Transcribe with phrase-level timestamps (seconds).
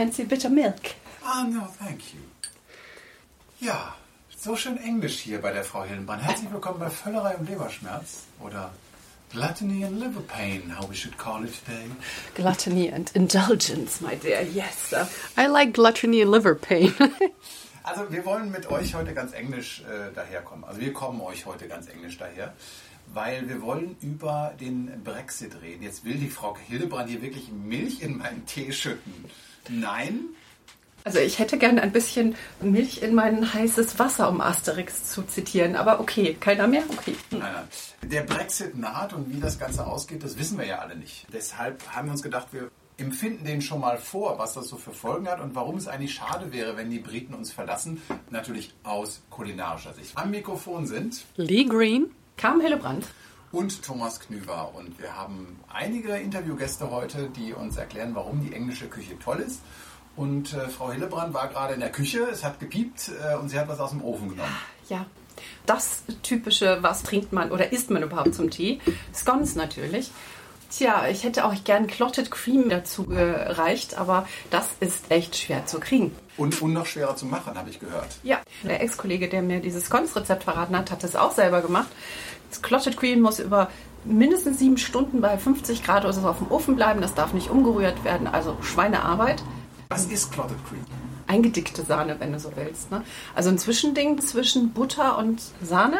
[0.00, 0.94] Fancy bit of milk.
[1.22, 2.20] Ah, no, thank you.
[3.60, 3.94] Ja,
[4.34, 6.22] so schön Englisch hier bei der Frau Hillenbrand.
[6.22, 8.22] Herzlich willkommen bei Völlerei und Leberschmerz.
[8.38, 8.70] Oder
[9.30, 11.84] Gluttony and Liver Pain, how we should call it today.
[12.34, 14.40] Gluttony and indulgence, my dear.
[14.40, 14.90] Yes.
[14.94, 15.04] Uh,
[15.36, 16.94] I like gluttony and liver pain.
[17.82, 20.64] Also wir wollen mit euch heute ganz englisch äh, daherkommen.
[20.64, 22.52] Also wir kommen euch heute ganz englisch daher,
[23.12, 25.82] weil wir wollen über den Brexit reden.
[25.82, 29.24] Jetzt will die Frau Hildebrand hier wirklich Milch in meinen Tee schütten.
[29.68, 30.30] Nein,
[31.04, 35.76] also ich hätte gerne ein bisschen Milch in mein heißes Wasser, um Asterix zu zitieren.
[35.76, 36.82] Aber okay, keiner mehr?
[36.90, 37.16] Okay.
[37.30, 37.68] Nein, nein.
[38.02, 41.26] Der Brexit naht und wie das Ganze ausgeht, das wissen wir ja alle nicht.
[41.32, 44.92] Deshalb haben wir uns gedacht, wir empfinden den schon mal vor, was das so für
[44.92, 48.02] Folgen hat und warum es eigentlich schade wäre, wenn die Briten uns verlassen.
[48.28, 50.16] Natürlich aus kulinarischer Sicht.
[50.18, 52.10] Am Mikrofon sind Lee Green.
[52.36, 53.06] Carmen Hillebrand.
[53.52, 54.72] Und Thomas Knüver.
[54.74, 59.60] Und wir haben einige Interviewgäste heute, die uns erklären, warum die englische Küche toll ist.
[60.16, 63.58] Und äh, Frau Hillebrand war gerade in der Küche, es hat gepiept äh, und sie
[63.58, 64.56] hat was aus dem Ofen genommen.
[64.88, 65.06] Ja.
[65.64, 68.80] Das typische, was trinkt man oder isst man überhaupt zum Tee?
[69.14, 70.10] Scones natürlich.
[70.70, 75.80] Tja, ich hätte auch gern Clotted Cream dazu gereicht, aber das ist echt schwer zu
[75.80, 76.14] kriegen.
[76.36, 78.08] Und, und noch schwerer zu machen, habe ich gehört.
[78.22, 81.88] Ja, der Ex-Kollege, der mir dieses Scones-Rezept verraten hat, hat es auch selber gemacht.
[82.50, 83.70] Das Clotted Cream muss über
[84.04, 87.00] mindestens sieben Stunden bei 50 Grad oder so auf dem Ofen bleiben.
[87.00, 89.42] Das darf nicht umgerührt werden, also Schweinearbeit.
[89.88, 90.84] Was ist Clotted Cream?
[91.26, 92.90] Eingedickte Sahne, wenn du so willst.
[92.90, 93.02] Ne?
[93.34, 95.98] Also ein Zwischending zwischen Butter und Sahne.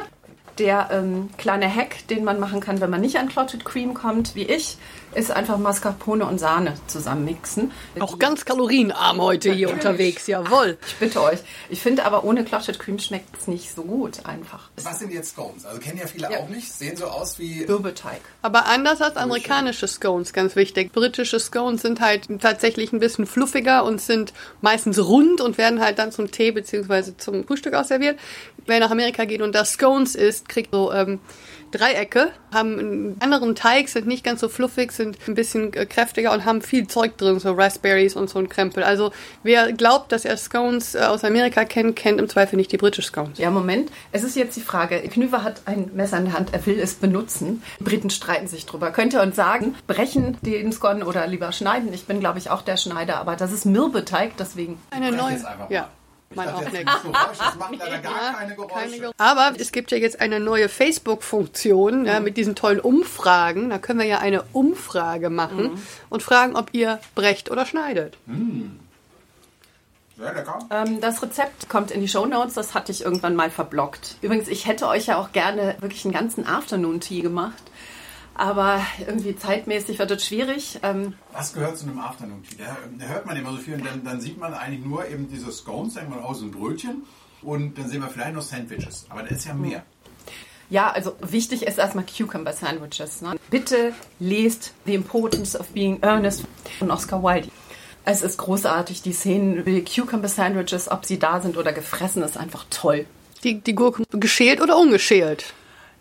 [0.58, 4.34] Der ähm, kleine Hack, den man machen kann, wenn man nicht an Clotted Cream kommt,
[4.34, 4.76] wie ich,
[5.14, 7.72] ist einfach Mascarpone und Sahne zusammenmixen.
[7.98, 10.78] Auch ganz kalorienarm heute hier unterwegs, jawohl.
[10.86, 11.40] Ich bitte euch.
[11.68, 14.70] Ich finde aber ohne Clotted Cream schmeckt es nicht so gut einfach.
[14.82, 15.66] Was sind jetzt Scones?
[15.66, 16.38] Also kennen ja viele Ja.
[16.38, 17.64] auch nicht, sehen so aus wie...
[17.66, 18.20] Mürbeteig.
[18.42, 20.92] Aber anders als amerikanische Scones, ganz wichtig.
[20.92, 25.98] Britische Scones sind halt tatsächlich ein bisschen fluffiger und sind meistens rund und werden halt
[25.98, 27.16] dann zum Tee bzw.
[27.16, 28.18] zum Frühstück ausserviert.
[28.66, 31.18] Wer nach Amerika geht und da Scones isst, kriegt so ähm,
[31.72, 36.32] Dreiecke, haben einen anderen Teig, sind nicht ganz so fluffig, sind ein bisschen äh, kräftiger
[36.32, 38.82] und haben viel Zeug drin, so Raspberries und so ein Krempel.
[38.82, 39.12] Also
[39.42, 43.06] wer glaubt, dass er Scones äh, aus Amerika kennt, kennt im Zweifel nicht die British
[43.06, 43.38] Scones.
[43.38, 43.90] Ja, Moment.
[44.12, 45.00] Es ist jetzt die Frage.
[45.00, 47.62] Knüver hat ein Messer in der Hand, er will es benutzen.
[47.78, 48.90] Die Briten streiten sich drüber.
[48.90, 51.92] Könnt ihr uns sagen, brechen den Scone oder lieber schneiden?
[51.92, 54.78] Ich bin, glaube ich, auch der Schneider, aber das ist Mürbeteig, deswegen.
[54.90, 55.40] Eine neue.
[55.70, 55.88] Ja.
[56.32, 56.86] Ich Mein dachte, auch nicht.
[56.86, 58.74] das Geräusch, das macht leider gar keine Geräusche.
[58.74, 59.14] Keine Geräusche.
[59.18, 63.68] Aber es gibt ja jetzt eine neue Facebook-Funktion ja, mit diesen tollen Umfragen.
[63.68, 68.16] Da können wir ja eine Umfrage machen und fragen, ob ihr brecht oder schneidet.
[70.16, 70.60] Sehr lecker.
[70.70, 72.54] Ähm, das Rezept kommt in die Show Notes.
[72.54, 74.14] Das hatte ich irgendwann mal verblockt.
[74.22, 77.60] Übrigens, ich hätte euch ja auch gerne wirklich einen ganzen Afternoon Tea gemacht.
[78.40, 80.78] Aber irgendwie zeitmäßig wird das schwierig.
[80.82, 82.56] Ähm, Was gehört zu einem Afternoon Tea?
[82.56, 85.28] Da, da hört man immer so viel und dann, dann sieht man eigentlich nur eben
[85.28, 87.02] diese Scones, denkt man aus ein Brötchen
[87.42, 89.04] und dann sehen wir vielleicht noch Sandwiches.
[89.10, 89.82] Aber da ist ja mehr.
[90.70, 93.20] Ja, also wichtig ist erstmal Cucumber Sandwiches.
[93.20, 93.36] Ne?
[93.50, 96.44] Bitte lest The Importance of Being Earnest
[96.78, 97.48] von Oscar Wilde.
[98.06, 102.38] Es ist großartig, die Szenen, die Cucumber Sandwiches, ob sie da sind oder gefressen, ist
[102.38, 103.04] einfach toll.
[103.44, 105.52] Die, die Gurken geschält oder ungeschält?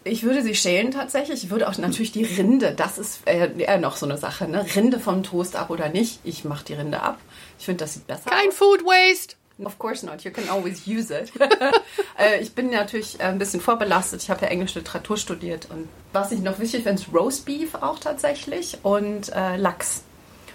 [0.03, 1.43] Ich würde sie schälen tatsächlich.
[1.43, 4.47] Ich würde auch natürlich die Rinde, das ist äh, eher noch so eine Sache.
[4.47, 4.65] Ne?
[4.75, 6.19] Rinde vom Toast ab oder nicht.
[6.23, 7.19] Ich mache die Rinde ab.
[7.57, 8.55] Ich finde, das sieht besser Kein aus.
[8.55, 9.35] Food Waste.
[9.63, 10.23] Of course not.
[10.23, 11.33] You can always use it.
[12.17, 14.23] äh, ich bin natürlich äh, ein bisschen vorbelastet.
[14.23, 15.67] Ich habe ja Englisch Literatur studiert.
[15.69, 20.03] Und was ich noch wichtig finde, ist Roast Beef auch tatsächlich und äh, Lachs.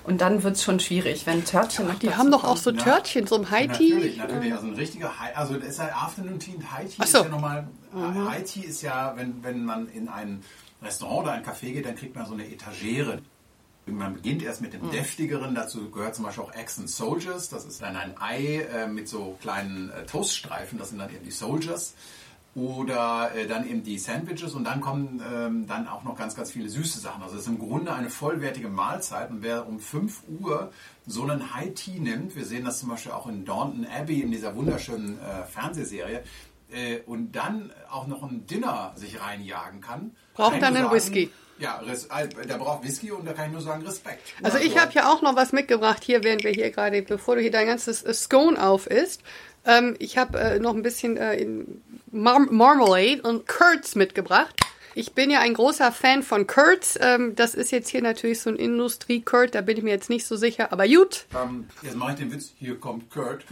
[0.05, 2.73] Und dann wird es schon schwierig, wenn Törtchen noch Die dazu haben doch auch so
[2.73, 4.21] Törtchen, so ein High Natürlich, Tea.
[4.21, 4.53] natürlich.
[4.53, 7.19] Also ein richtiger High, also das ist ja Afternoon Tea und High Tea so.
[7.19, 10.43] ist ja nochmal, High Tea ist ja, wenn, wenn man in ein
[10.83, 13.23] Restaurant oder ein Café geht, dann kriegt man so eine Etagere.
[13.87, 17.65] Man beginnt erst mit dem deftigeren, dazu gehört zum Beispiel auch Eggs and Soldiers, das
[17.67, 21.31] ist dann ein Ei äh, mit so kleinen äh, Toaststreifen, das sind dann eben die
[21.31, 21.95] Soldiers.
[22.55, 26.53] Oder äh, dann eben die Sandwiches und dann kommen ähm, dann auch noch ganz, ganz
[26.53, 27.23] viele süße Sachen.
[27.23, 30.71] Also es ist im Grunde eine vollwertige Mahlzeit und wer um 5 Uhr
[31.07, 34.31] so einen High Tea nimmt, wir sehen das zum Beispiel auch in Daunton Abbey in
[34.31, 36.23] dieser wunderschönen äh, Fernsehserie,
[36.75, 40.17] äh, und dann auch noch ein Dinner sich reinjagen kann.
[40.35, 41.31] Braucht dann einen Whisky.
[41.59, 44.35] Ja, äh, der braucht Whisky und da kann ich nur sagen Respekt.
[44.43, 47.43] Also ich habe ja auch noch was mitgebracht hier, während wir hier gerade, bevor du
[47.43, 49.23] hier dein ganzes äh, Scone auf isst.
[49.67, 51.47] Ähm, ich habe äh, noch ein bisschen äh,
[52.11, 54.55] Mar Marmalade und Kurtz mitgebracht.
[54.97, 56.97] Ich bin ja ein großer Fan von Kurtz.
[57.01, 60.27] Ähm, das ist jetzt hier natürlich so ein Industrie-Kurt, da bin ich mir jetzt nicht
[60.27, 61.27] so sicher, aber gut.
[61.35, 63.45] Ähm, jetzt mache ich den Witz, hier kommt Kurt.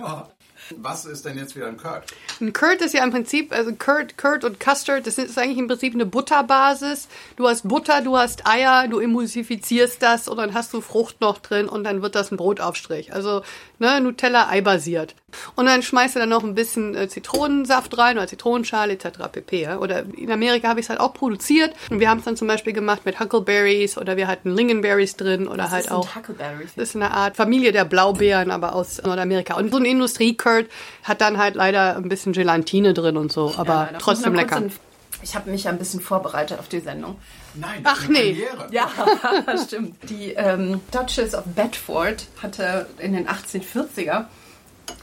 [0.77, 2.05] Was ist denn jetzt wieder ein Curd?
[2.41, 5.67] Ein Curd ist ja im Prinzip, also Curd, Curd und Custard, das ist eigentlich im
[5.67, 7.09] Prinzip eine Butterbasis.
[7.37, 11.39] Du hast Butter, du hast Eier, du emulsifizierst das und dann hast du Frucht noch
[11.39, 13.13] drin und dann wird das ein Brotaufstrich.
[13.13, 13.43] Also
[13.83, 15.15] ne, Nutella Ei-basiert.
[15.57, 19.19] Und dann schmeißt du dann noch ein bisschen äh, Zitronensaft rein oder Zitronenschale etc.
[19.31, 19.63] pp.
[19.63, 19.79] Ja?
[19.79, 22.49] Oder in Amerika habe ich es halt auch produziert und wir haben es dann zum
[22.49, 26.15] Beispiel gemacht mit Huckleberries oder wir hatten Lingonberries drin oder Was halt ist auch.
[26.15, 26.71] Huckleberries?
[26.77, 29.57] Das ist eine Art Familie der Blaubeeren, aber aus Nordamerika.
[29.57, 30.67] Und so ein Industriecurd
[31.03, 34.63] hat dann halt leider ein bisschen Gelatine drin und so, aber Ja, da trotzdem lecker.
[35.23, 37.17] Ich habe mich ja ein bisschen vorbereitet auf die Sendung.
[37.55, 38.33] Nein, Ach, nee.
[38.33, 38.69] Premiere.
[38.71, 38.89] Ja,
[39.67, 39.97] stimmt.
[40.09, 44.27] Die ähm, Duchess of Bedford hatte in den 1840er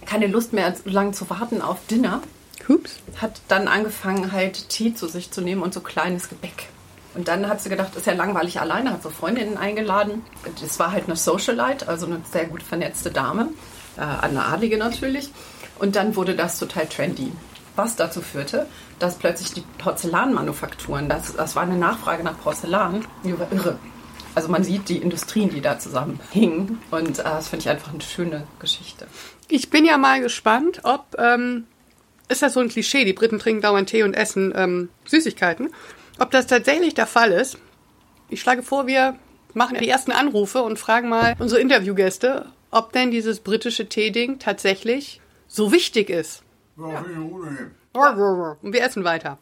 [0.06, 2.22] keine Lust mehr, so lange zu warten auf Dinner.
[2.68, 2.98] Ups.
[3.18, 6.68] Hat dann angefangen, halt Tee zu sich zu nehmen und so kleines Gebäck.
[7.16, 10.22] Und dann hat sie gedacht, ist ja langweilig alleine, hat so Freundinnen eingeladen.
[10.62, 13.50] Das war halt eine Socialite, also eine sehr gut vernetzte Dame,
[13.98, 15.32] äh, eine Adlige natürlich.
[15.80, 17.32] Und dann wurde das total trendy.
[17.80, 18.66] Was dazu führte,
[19.00, 23.80] dass plötzlich die Porzellanmanufakturen, das, das war eine Nachfrage nach Porzellan, die war irre.
[24.36, 26.80] Also man sieht die Industrien, die da zusammenhingen.
[26.92, 29.08] Und äh, das finde ich einfach eine schöne Geschichte.
[29.48, 31.68] Ich bin ja mal gespannt, ob, ähm,
[32.28, 35.70] ist das so ein Klischee, die Briten trinken dauernd Tee und essen ähm, Süßigkeiten,
[36.20, 37.60] ob das tatsächlich der Fall ist.
[38.28, 39.16] Ich schlage vor, wir
[39.54, 45.22] machen die ersten Anrufe und fragen mal unsere Interviewgäste, ob denn dieses britische Tee-Ding tatsächlich
[45.48, 46.44] so wichtig ist.
[46.80, 47.72] Ja, unangenehm.
[48.62, 49.38] Und wir essen weiter.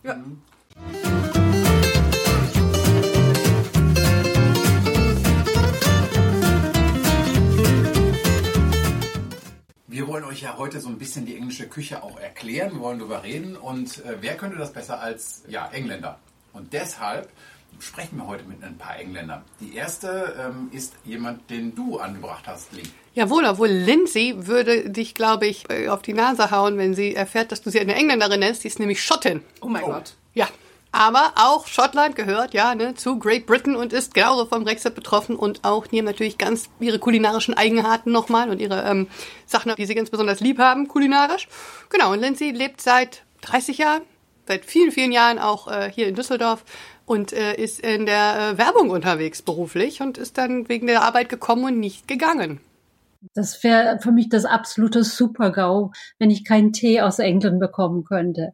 [9.87, 12.73] Wir wollen euch ja heute so ein bisschen die englische Küche auch erklären.
[12.73, 13.55] Wir wollen darüber reden.
[13.55, 16.17] Und äh, wer könnte das besser als ja, Engländer?
[16.53, 17.29] Und deshalb
[17.79, 19.43] sprechen wir heute mit ein paar Engländern.
[19.59, 22.83] Die erste ähm, ist jemand, den du angebracht hast, Lee.
[23.17, 27.51] Jawohl, obwohl Lindsay würde dich, glaube ich, äh, auf die Nase hauen, wenn sie erfährt,
[27.51, 28.63] dass du sie eine Engländerin nennst.
[28.63, 29.41] Die ist nämlich Schottin.
[29.59, 29.87] Oh mein Oh.
[29.87, 30.13] Gott.
[30.35, 30.47] Ja.
[30.91, 35.35] Aber auch Schottland gehört ja ne, zu Great Britain und ist genauso vom Brexit betroffen
[35.35, 39.07] und auch die haben natürlich ganz ihre kulinarischen Eigenarten nochmal und ihre ähm,
[39.47, 41.47] Sachen, die sie ganz besonders lieb haben, kulinarisch.
[41.89, 44.03] Genau, und Lindsay lebt seit 30 Jahren,
[44.47, 46.63] seit vielen, vielen Jahren auch äh, hier in Düsseldorf
[47.07, 51.29] und äh, ist in der äh, Werbung unterwegs beruflich und ist dann wegen der Arbeit
[51.29, 52.59] gekommen und nicht gegangen.
[53.33, 58.53] Das wäre für mich das absolute Super-GAU, wenn ich keinen Tee aus England bekommen könnte.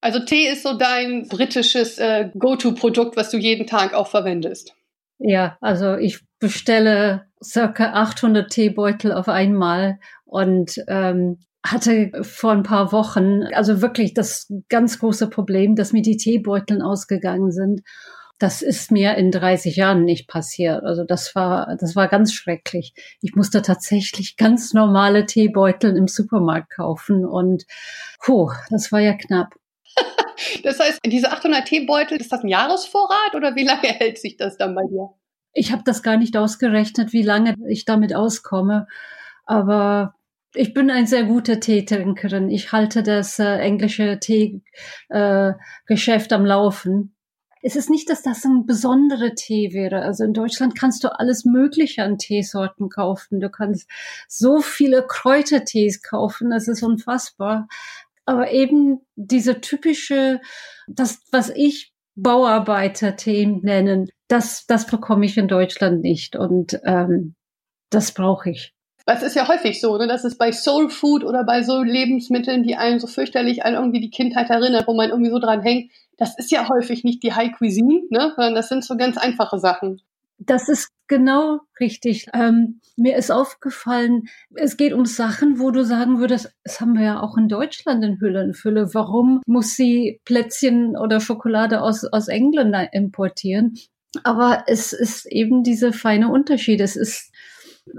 [0.00, 4.74] Also Tee ist so dein britisches äh, Go-To-Produkt, was du jeden Tag auch verwendest.
[5.18, 12.92] Ja, also ich bestelle circa 800 Teebeutel auf einmal und ähm, hatte vor ein paar
[12.92, 17.82] Wochen also wirklich das ganz große Problem, dass mir die Teebeuteln ausgegangen sind.
[18.38, 20.84] Das ist mir in 30 Jahren nicht passiert.
[20.84, 22.94] Also das war, das war ganz schrecklich.
[23.20, 27.64] Ich musste tatsächlich ganz normale Teebeutel im Supermarkt kaufen und
[28.20, 29.54] puh, das war ja knapp.
[30.62, 34.56] Das heißt, diese 800 Teebeutel, ist das ein Jahresvorrat oder wie lange hält sich das
[34.56, 35.08] dann bei dir?
[35.52, 38.86] Ich habe das gar nicht ausgerechnet, wie lange ich damit auskomme,
[39.46, 40.14] aber
[40.54, 42.50] ich bin ein sehr guter Teetrinkerin.
[42.50, 44.62] Ich halte das äh, englische Teegeschäft
[45.10, 47.14] äh, am Laufen.
[47.68, 50.00] Es ist nicht, dass das ein besonderer Tee wäre.
[50.00, 53.40] Also in Deutschland kannst du alles Mögliche an Teesorten kaufen.
[53.40, 53.90] Du kannst
[54.26, 57.68] so viele Kräutertees kaufen, das ist unfassbar.
[58.24, 60.40] Aber eben diese typische,
[60.86, 66.36] das, was ich Bauarbeiter-Tee nennen, das, das bekomme ich in Deutschland nicht.
[66.36, 67.34] Und ähm,
[67.90, 68.72] das brauche ich.
[69.04, 70.06] Das ist ja häufig so, ne?
[70.06, 74.00] Das ist bei Soul Food oder bei so Lebensmitteln, die einen so fürchterlich an irgendwie
[74.00, 75.92] die Kindheit erinnert, wo man irgendwie so dran hängt.
[76.18, 78.32] Das ist ja häufig nicht die High Cuisine, ne?
[78.36, 80.02] Sondern das sind so ganz einfache Sachen.
[80.38, 82.26] Das ist genau richtig.
[82.32, 87.04] Ähm, mir ist aufgefallen, es geht um Sachen, wo du sagen würdest, das haben wir
[87.04, 88.94] ja auch in Deutschland in Hülle und Fülle.
[88.94, 93.74] Warum muss sie Plätzchen oder Schokolade aus, aus England importieren?
[94.22, 96.80] Aber es ist eben diese feine Unterschied.
[96.80, 97.32] Es ist,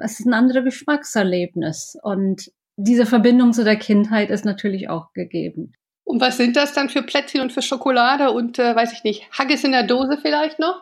[0.01, 1.97] es ist ein anderes Geschmackserlebnis.
[2.01, 5.73] Und diese Verbindung zu der Kindheit ist natürlich auch gegeben.
[6.09, 9.29] Und was sind das dann für Plätzchen und für Schokolade und äh, weiß ich nicht,
[9.31, 10.81] Haggis in der Dose vielleicht noch?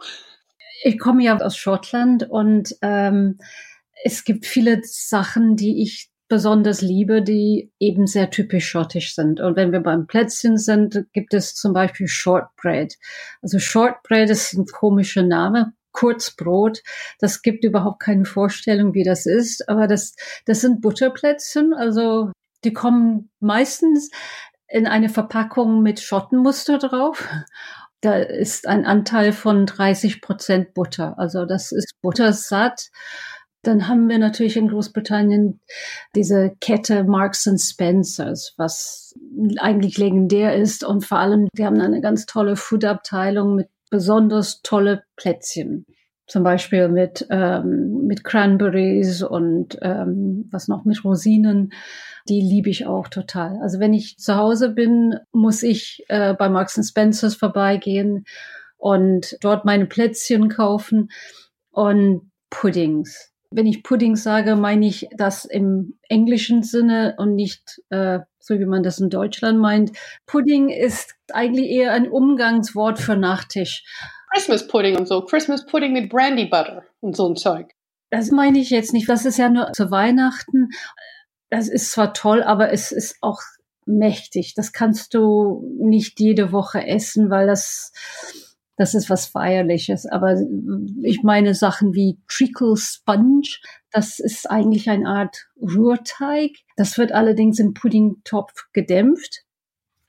[0.83, 3.37] Ich komme ja aus Schottland und ähm,
[4.05, 9.41] es gibt viele Sachen, die ich besonders liebe, die eben sehr typisch schottisch sind.
[9.41, 12.95] Und wenn wir beim Plätzchen sind, gibt es zum Beispiel Shortbread.
[13.41, 15.73] Also Shortbread ist ein komischer Name.
[15.91, 16.83] Kurzbrot.
[17.19, 19.67] Das gibt überhaupt keine Vorstellung, wie das ist.
[19.67, 20.15] Aber das,
[20.45, 21.73] das sind Butterplätzchen.
[21.73, 22.31] Also
[22.63, 24.09] die kommen meistens
[24.67, 27.27] in eine Verpackung mit Schottenmuster drauf.
[28.01, 31.17] Da ist ein Anteil von 30 Prozent Butter.
[31.17, 32.89] Also das ist buttersatt.
[33.63, 35.59] Dann haben wir natürlich in Großbritannien
[36.15, 39.15] diese Kette Marks and Spencers, was
[39.57, 45.03] eigentlich legendär ist und vor allem, die haben eine ganz tolle Food-Abteilung mit besonders tolle
[45.15, 45.85] Plätzchen.
[46.27, 51.71] Zum Beispiel mit, ähm, mit Cranberries und ähm, was noch mit Rosinen.
[52.27, 53.57] Die liebe ich auch total.
[53.61, 58.25] Also wenn ich zu Hause bin, muss ich äh, bei Marks Spencers vorbeigehen
[58.75, 61.09] und dort meine Plätzchen kaufen
[61.71, 63.31] und Puddings.
[63.49, 68.65] Wenn ich Pudding sage, meine ich das im englischen Sinne und nicht äh, so, wie
[68.65, 69.91] man das in Deutschland meint.
[70.25, 73.83] Pudding ist eigentlich eher ein Umgangswort für Nachtisch.
[74.31, 75.21] Christmas Pudding und so.
[75.23, 77.71] Christmas Pudding mit Brandy Butter und so ein Zeug.
[78.09, 79.09] Das meine ich jetzt nicht.
[79.09, 80.69] Das ist ja nur zu Weihnachten.
[81.49, 83.41] Das ist zwar toll, aber es ist auch
[83.85, 84.53] mächtig.
[84.55, 87.91] Das kannst du nicht jede Woche essen, weil das,
[88.75, 90.05] das ist was Feierliches.
[90.05, 90.35] Aber
[91.03, 93.47] ich meine Sachen wie Treacle Sponge,
[93.91, 96.51] das ist eigentlich eine Art Rührteig.
[96.75, 99.43] Das wird allerdings im Puddingtopf gedämpft.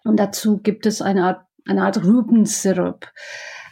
[0.04, 3.06] Und dazu gibt es eine Art, eine Art Rübensirup.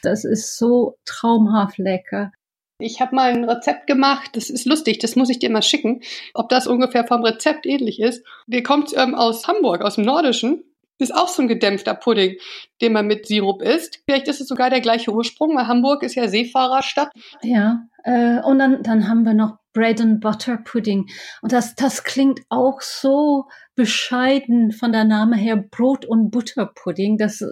[0.02, 2.32] Das ist so traumhaft lecker.
[2.78, 6.02] Ich habe mal ein Rezept gemacht, das ist lustig, das muss ich dir mal schicken,
[6.34, 8.22] ob das ungefähr vom Rezept ähnlich ist.
[8.46, 10.62] Der kommt ähm, aus Hamburg, aus dem Nordischen.
[10.98, 12.36] Ist auch so ein gedämpfter Pudding,
[12.80, 14.00] den man mit Sirup isst.
[14.04, 17.10] Vielleicht ist es sogar der gleiche Ursprung, weil Hamburg ist ja Seefahrerstadt.
[17.42, 21.06] Ja, äh, und dann, dann haben wir noch Bread and Butter Pudding.
[21.42, 27.18] Und das, das klingt auch so bescheiden von der Name her Brot- und Butterpudding.
[27.18, 27.42] Das,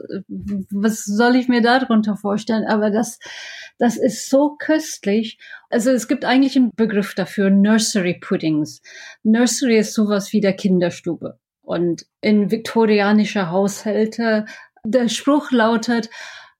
[0.70, 2.64] was soll ich mir darunter vorstellen?
[2.66, 3.18] Aber das,
[3.78, 5.38] das ist so köstlich.
[5.68, 8.80] Also es gibt eigentlich einen Begriff dafür, Nursery Puddings.
[9.22, 11.38] Nursery ist sowas wie der Kinderstube.
[11.64, 14.46] Und in viktorianischer Haushalte,
[14.84, 16.10] der Spruch lautet,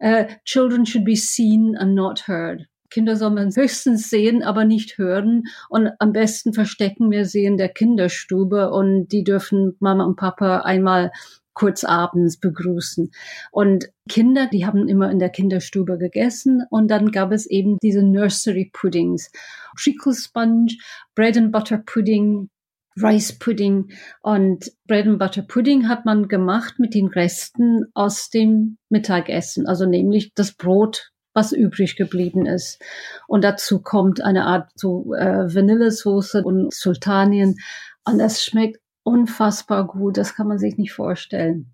[0.03, 2.67] uh, Children should be seen and not heard.
[2.91, 5.45] Kinder soll man höchstens sehen, aber nicht hören.
[5.69, 10.59] Und am besten verstecken wir sie in der Kinderstube und die dürfen Mama und Papa
[10.59, 11.11] einmal
[11.55, 13.11] kurz abends begrüßen.
[13.51, 18.03] Und Kinder, die haben immer in der Kinderstube gegessen und dann gab es eben diese
[18.03, 19.31] Nursery Puddings.
[19.77, 20.77] Treacle Sponge,
[21.15, 22.49] Bread and Butter Pudding,
[22.97, 23.91] Rice Pudding
[24.23, 29.87] und Bread and Butter Pudding hat man gemacht mit den Resten aus dem Mittagessen, also
[29.87, 32.81] nämlich das Brot was übrig geblieben ist.
[33.27, 37.57] Und dazu kommt eine Art so äh, Vanillesoße und Sultanien.
[38.05, 40.17] Und das schmeckt unfassbar gut.
[40.17, 41.73] Das kann man sich nicht vorstellen.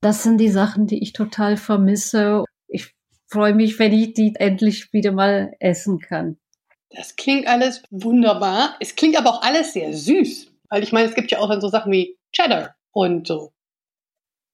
[0.00, 2.44] Das sind die Sachen, die ich total vermisse.
[2.66, 2.94] Ich
[3.28, 6.39] freue mich, wenn ich die endlich wieder mal essen kann.
[6.90, 8.76] Das klingt alles wunderbar.
[8.80, 10.48] Es klingt aber auch alles sehr süß.
[10.68, 13.52] Weil ich meine, es gibt ja auch dann so Sachen wie Cheddar und so.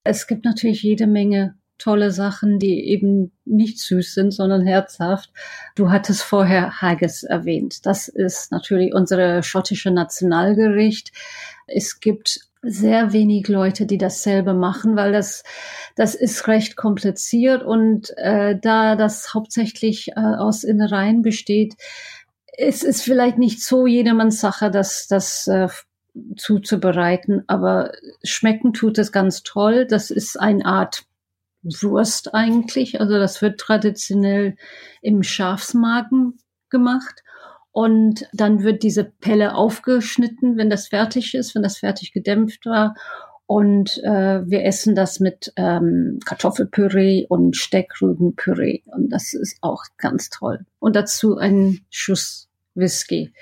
[0.04, 5.30] Es gibt natürlich jede Menge tolle Sachen, die eben nicht süß sind, sondern herzhaft.
[5.74, 7.84] Du hattest vorher Haggis erwähnt.
[7.84, 11.12] Das ist natürlich unsere schottische Nationalgericht.
[11.66, 15.44] Es gibt sehr wenig Leute, die das selber machen, weil das,
[15.94, 21.74] das ist recht kompliziert und äh, da das hauptsächlich äh, aus Innereien besteht,
[22.56, 25.68] es ist vielleicht nicht so jedermanns Sache, das, das äh,
[26.36, 29.86] zuzubereiten, aber schmecken tut es ganz toll.
[29.86, 31.04] Das ist eine Art
[31.62, 33.00] Wurst eigentlich.
[33.00, 34.56] Also das wird traditionell
[35.02, 36.38] im Schafsmagen
[36.70, 37.22] gemacht.
[37.72, 42.94] Und dann wird diese Pelle aufgeschnitten, wenn das fertig ist, wenn das fertig gedämpft war.
[43.44, 48.82] Und äh, wir essen das mit ähm, Kartoffelpüree und Steckrübenpüree.
[48.86, 50.64] Und das ist auch ganz toll.
[50.78, 52.45] Und dazu ein Schuss
[52.76, 53.32] Whisky.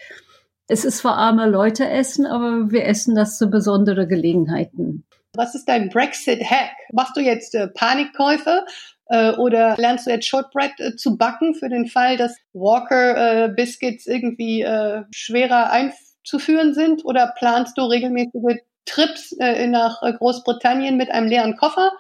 [0.66, 5.04] Es ist zwar arme Leute essen, aber wir essen das zu besonderen Gelegenheiten.
[5.34, 6.72] Was ist dein Brexit-Hack?
[6.92, 8.64] Machst du jetzt äh, Panikkäufe
[9.08, 13.66] äh, oder lernst du jetzt Shortbread äh, zu backen für den Fall, dass Walker äh,
[14.06, 17.04] irgendwie äh, schwerer einzuführen sind?
[17.04, 21.92] Oder planst du regelmäßige Trips äh, nach Großbritannien mit einem leeren Koffer?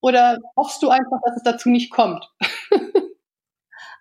[0.00, 2.24] Oder hoffst du einfach, dass es dazu nicht kommt?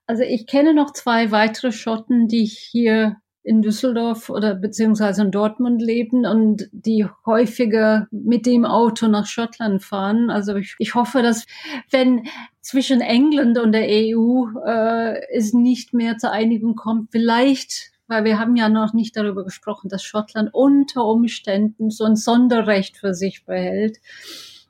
[0.08, 5.80] also ich kenne noch zwei weitere Schotten, die hier in Düsseldorf oder beziehungsweise in Dortmund
[5.80, 10.32] leben und die häufiger mit dem Auto nach Schottland fahren.
[10.32, 11.46] Also ich, ich hoffe, dass
[11.92, 12.28] wenn
[12.62, 18.40] zwischen England und der EU äh, es nicht mehr zur Einigung kommt, vielleicht weil wir
[18.40, 23.46] haben ja noch nicht darüber gesprochen, dass Schottland unter Umständen so ein Sonderrecht für sich
[23.46, 23.98] behält.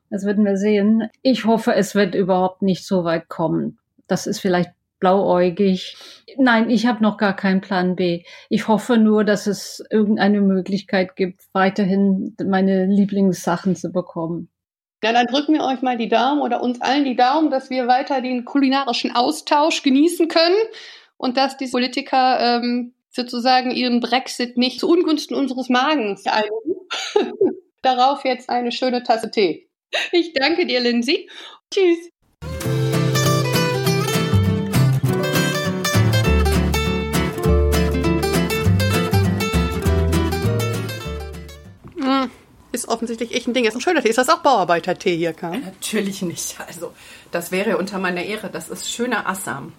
[0.09, 1.09] Das werden wir sehen.
[1.21, 3.77] Ich hoffe, es wird überhaupt nicht so weit kommen.
[4.07, 5.97] Das ist vielleicht blauäugig.
[6.37, 8.23] Nein, ich habe noch gar keinen Plan B.
[8.49, 14.49] Ich hoffe nur, dass es irgendeine Möglichkeit gibt, weiterhin meine Lieblingssachen zu bekommen.
[15.03, 17.87] Ja, dann drücken wir euch mal die Daumen oder uns allen die Daumen, dass wir
[17.87, 20.55] weiter den kulinarischen Austausch genießen können
[21.17, 26.75] und dass die Politiker ähm, sozusagen ihren Brexit nicht zu Ungunsten unseres Magens einigen.
[27.81, 29.69] Darauf jetzt eine schöne Tasse Tee.
[30.11, 31.29] Ich danke dir, Lindsay.
[31.71, 32.14] Tschüss.
[42.85, 43.65] Ist offensichtlich echt ein Ding.
[43.65, 44.09] Ist ein schöner Tee.
[44.09, 45.61] Ist das auch Bauarbeiter-Tee hier, Kam?
[45.61, 46.55] Natürlich nicht.
[46.65, 46.93] Also,
[47.31, 48.49] das wäre unter meiner Ehre.
[48.49, 49.73] Das ist schöner Assam.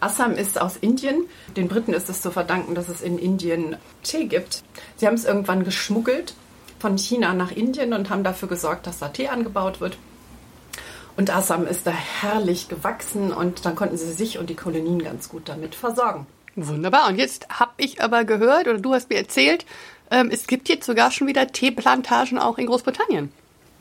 [0.00, 1.24] Assam ist aus Indien.
[1.56, 4.62] Den Briten ist es zu verdanken, dass es in Indien Tee gibt.
[4.96, 6.34] Sie haben es irgendwann geschmuggelt
[6.78, 9.96] von China nach Indien und haben dafür gesorgt, dass da Tee angebaut wird.
[11.16, 15.28] Und Assam ist da herrlich gewachsen und dann konnten sie sich und die Kolonien ganz
[15.28, 16.26] gut damit versorgen.
[16.56, 17.08] Wunderbar.
[17.08, 19.64] Und jetzt habe ich aber gehört, oder du hast mir erzählt,
[20.10, 23.32] ähm, es gibt jetzt sogar schon wieder Teeplantagen auch in Großbritannien.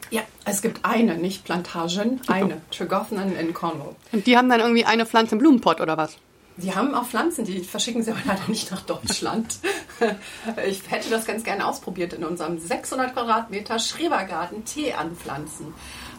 [0.10, 3.96] Ja, es gibt eine, nicht Plantagen, eine, Tregothnan in Cornwall.
[4.12, 6.18] Und die haben dann irgendwie eine Pflanze im Blumenpott oder was?
[6.58, 9.58] Die haben auch Pflanzen, die verschicken sie aber leider nicht nach Deutschland.
[10.68, 15.74] Ich hätte das ganz gerne ausprobiert in unserem 600 Quadratmeter Schrebergarten Tee anpflanzen.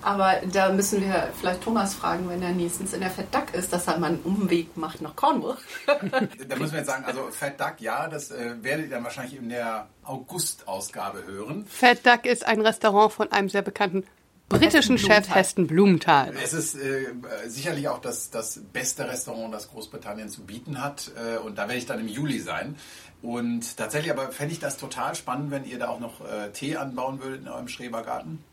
[0.04, 3.72] Aber da müssen wir vielleicht Thomas fragen, wenn er nächstens in der Fat Duck ist,
[3.72, 5.56] dass er mal einen Umweg macht nach Cornwall.
[5.86, 9.38] da müssen wir jetzt sagen, also Fat Duck, ja, das äh, werdet ihr dann wahrscheinlich
[9.38, 11.64] in der August-Ausgabe hören.
[11.66, 14.04] Fat Duck ist ein Restaurant von einem sehr bekannten
[14.50, 16.34] britischen Chef Heston Blumenthal.
[16.42, 17.06] Es ist äh,
[17.46, 21.12] sicherlich auch das, das beste Restaurant, das Großbritannien zu bieten hat.
[21.16, 22.76] Äh, und da werde ich dann im Juli sein.
[23.22, 26.76] Und tatsächlich aber fände ich das total spannend, wenn ihr da auch noch äh, Tee
[26.76, 28.44] anbauen würdet in eurem Schrebergarten.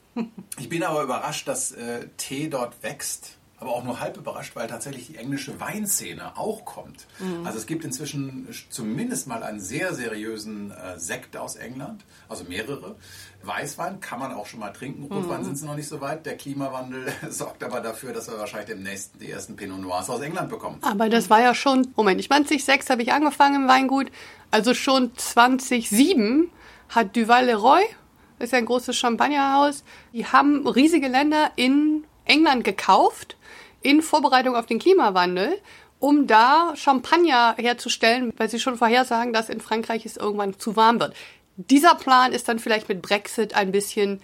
[0.58, 4.68] Ich bin aber überrascht, dass äh, Tee dort wächst, aber auch nur halb überrascht, weil
[4.68, 7.06] tatsächlich die englische Weinszene auch kommt.
[7.20, 7.46] Mhm.
[7.46, 12.96] Also es gibt inzwischen zumindest mal einen sehr seriösen äh, Sekt aus England, also mehrere.
[13.44, 15.04] Weißwein kann man auch schon mal trinken.
[15.04, 15.46] Rotwein mhm.
[15.46, 16.26] sind sie noch nicht so weit.
[16.26, 20.50] Der Klimawandel sorgt aber dafür, dass wir wahrscheinlich demnächst die ersten Pinot Noirs aus England
[20.50, 20.80] bekommen.
[20.82, 24.12] Aber das war ja schon, Moment, ich 2006 habe ich angefangen im Weingut,
[24.50, 26.50] also schon 2007
[26.90, 27.84] hat Duval-Leroy
[28.42, 29.84] ist ja ein großes Champagnerhaus.
[30.14, 33.38] Die haben riesige Länder in England gekauft
[33.82, 35.60] in Vorbereitung auf den Klimawandel,
[36.00, 41.00] um da Champagner herzustellen, weil sie schon vorhersagen, dass in Frankreich es irgendwann zu warm
[41.00, 41.16] wird.
[41.58, 44.22] Dieser Plan ist dann vielleicht mit Brexit ein bisschen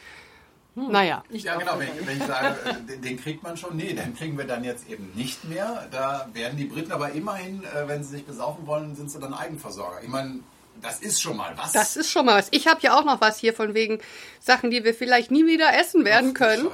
[0.78, 0.92] hm.
[0.92, 1.24] Naja.
[1.32, 2.56] Ja, genau, wenn, wenn, ich sage,
[2.88, 5.88] den, den, kriegt man schon, nee, den kriegen wir dann jetzt eben nicht mehr.
[5.90, 9.34] Da werden die Briten aber immerhin, äh, wenn sie sich besaufen wollen, sind sie dann
[9.34, 10.04] Eigenversorger.
[10.04, 10.42] Ich meine,
[10.82, 11.72] das ist schon mal was.
[11.72, 12.48] Das ist schon mal was.
[12.52, 14.00] Ich habe ja auch noch was hier von wegen
[14.40, 16.70] Sachen, die wir vielleicht nie wieder essen werden können.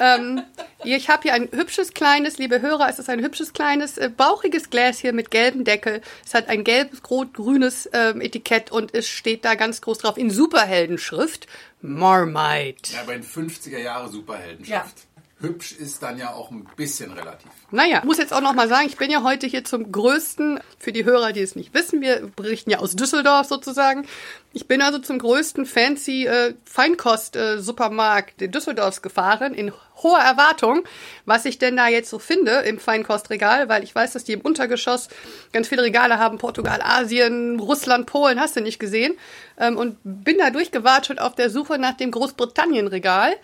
[0.00, 0.42] ähm,
[0.84, 4.70] ich habe hier ein hübsches kleines, liebe Hörer, es ist ein hübsches kleines, äh, bauchiges
[4.70, 6.00] Glas hier mit gelbem Deckel.
[6.24, 10.30] Es hat ein gelbes, rot-grünes ähm, Etikett und es steht da ganz groß drauf in
[10.30, 11.46] Superheldenschrift
[11.82, 12.94] Marmite.
[12.94, 14.68] Ja, aber in 50er Jahre Superheldenschrift.
[14.68, 15.15] Ja.
[15.38, 17.50] Hübsch ist dann ja auch ein bisschen relativ.
[17.70, 20.92] Naja, muss jetzt auch noch mal sagen, ich bin ja heute hier zum größten, für
[20.92, 24.06] die Hörer, die es nicht wissen, wir berichten ja aus Düsseldorf sozusagen.
[24.54, 30.84] Ich bin also zum größten fancy äh, Feinkost-Supermarkt äh, Düsseldorfs gefahren, in hoher Erwartung,
[31.26, 34.40] was ich denn da jetzt so finde im Feinkostregal, weil ich weiß, dass die im
[34.40, 35.08] Untergeschoss
[35.52, 39.18] ganz viele Regale haben, Portugal, Asien, Russland, Polen, hast du nicht gesehen.
[39.58, 43.34] Ähm, und bin da durchgewartet auf der Suche nach dem Großbritannien-Regal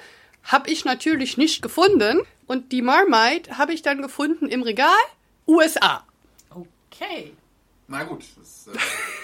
[0.45, 2.21] habe ich natürlich nicht gefunden.
[2.47, 4.91] Und die Marmite habe ich dann gefunden im Regal
[5.47, 6.05] USA.
[6.51, 7.33] Okay.
[7.89, 8.79] Na gut, das ist äh,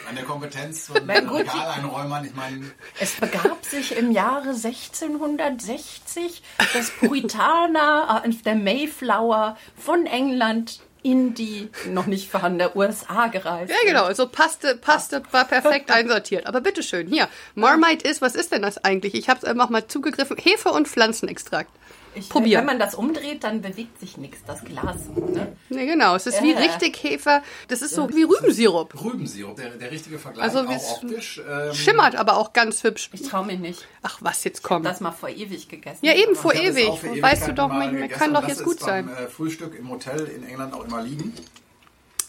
[0.09, 2.25] eine Kompetenz von Regaleinräumern.
[2.27, 2.71] Ich meine.
[2.99, 6.43] Es begab sich im Jahre 1660,
[6.75, 13.71] dass Puritaner auf der Mayflower von England in die noch nicht vorhandene USA gereist.
[13.71, 14.05] Ja, genau.
[14.05, 16.47] Also passte, passte, war perfekt einsortiert.
[16.47, 17.29] Aber bitteschön, hier.
[17.55, 19.15] Marmite ist, was ist denn das eigentlich?
[19.15, 20.37] Ich habe es einfach mal zugegriffen.
[20.37, 21.71] Hefe und Pflanzenextrakt.
[22.15, 22.61] Ich, Probieren.
[22.61, 25.09] Wenn man das umdreht, dann bewegt sich nichts, das Glas.
[25.15, 25.57] Ne?
[25.69, 26.15] Nee, genau.
[26.15, 26.43] Es ist äh.
[26.43, 27.43] wie richtig Hefe.
[27.69, 28.95] Das ist so wie Rübensirup.
[29.03, 30.45] Rübensirup, der, der richtige Vergleich.
[30.45, 31.41] Also auch optisch.
[31.49, 33.11] Ähm, schimmert aber auch ganz hübsch.
[33.13, 33.87] Ich traue mich nicht.
[34.03, 34.87] Ach, was jetzt kommt.
[34.87, 36.05] Ich das mal vor ewig gegessen.
[36.05, 37.23] Ja, eben vor ewig.
[37.23, 39.07] Weißt du doch, mir kann doch jetzt gut sein.
[39.07, 41.35] Beim, äh, Frühstück im Hotel in England auch immer liegen.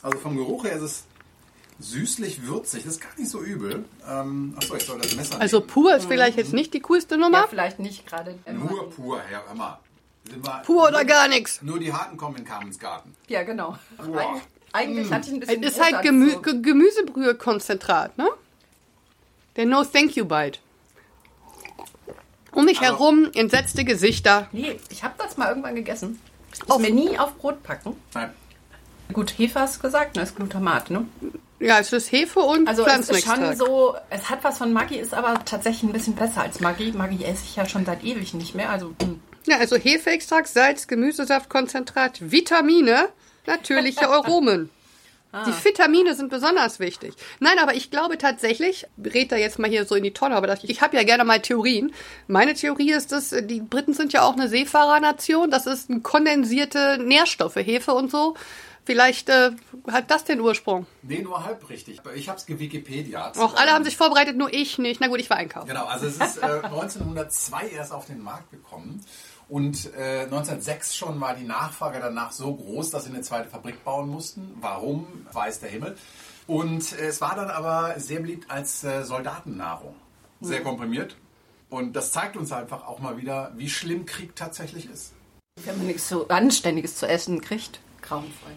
[0.01, 1.03] Also vom Geruch her ist es
[1.79, 2.83] süßlich würzig.
[2.83, 3.85] Das ist gar nicht so übel.
[4.07, 5.69] Ähm, achso, ich soll das Messer Also nehmen.
[5.69, 7.47] pur ist vielleicht jetzt nicht die coolste Ja, Nummer.
[7.47, 8.37] vielleicht nicht gerade.
[8.51, 9.79] Nur pur, Herr wir-
[10.65, 11.61] Pur oder gar nichts.
[11.61, 13.15] Nur die Harten kommen in Carmens Garten.
[13.27, 13.77] Ja, genau.
[13.97, 14.35] Boah.
[14.35, 15.63] Eig eigentlich hatte ich ein bisschen.
[15.63, 16.39] Es ist halt Gemü.
[16.41, 18.27] Ge- Gemüsebrühe-Konzentrat, ne?
[19.55, 20.59] Der No Thank You Bite.
[22.51, 24.47] Um mich Also- herum entsetzte Gesichter.
[24.51, 26.19] Nee, ich habe das mal irgendwann gegessen.
[26.53, 27.95] Ich Auf- mir nie auf Brot packen.
[28.13, 28.31] Nein.
[29.13, 30.21] Gut, Hefe hast du gesagt, ne?
[30.23, 31.07] ist Glutamat, ne?
[31.59, 34.95] Ja, es ist Hefe und Also es ist schon so, es hat was von Maggi,
[34.95, 36.91] ist aber tatsächlich ein bisschen besser als Maggi.
[36.93, 38.69] Maggi esse ich ja schon seit ewig nicht mehr.
[38.69, 39.19] Also hm.
[39.45, 43.09] Ja, also Hefeextrakt, Salz, Gemüsesaftkonzentrat, Vitamine,
[43.45, 44.69] natürliche Aromen.
[45.45, 47.13] Die Vitamine sind besonders wichtig.
[47.39, 50.47] Nein, aber ich glaube tatsächlich, red da jetzt mal hier so in die Tonne, aber
[50.47, 51.93] das, ich habe ja gerne mal Theorien.
[52.27, 55.51] Meine Theorie ist, dass äh, die Briten sind ja auch eine Seefahrernation.
[55.51, 58.35] Das ist kondensierte Nährstoffe, Hefe und so.
[58.89, 59.51] Vielleicht äh,
[59.91, 60.87] hat das den Ursprung.
[61.03, 62.01] Nee, nur halb richtig.
[62.15, 63.31] Ich habe es gewikipedia.
[63.37, 64.99] Auch alle haben sich vorbereitet, nur ich nicht.
[64.99, 65.67] Na gut, ich war einkaufen.
[65.67, 69.05] Genau, also es ist äh, 1902 erst auf den Markt gekommen.
[69.47, 73.83] Und äh, 1906 schon war die Nachfrage danach so groß, dass sie eine zweite Fabrik
[73.83, 74.57] bauen mussten.
[74.59, 75.95] Warum, weiß der Himmel.
[76.47, 79.93] Und äh, es war dann aber sehr beliebt als äh, Soldatennahrung.
[80.41, 81.15] Sehr komprimiert.
[81.69, 85.13] Und das zeigt uns einfach auch mal wieder, wie schlimm Krieg tatsächlich ist.
[85.63, 88.53] wenn man nichts so Anständiges zu essen kriegt, grauenvoll.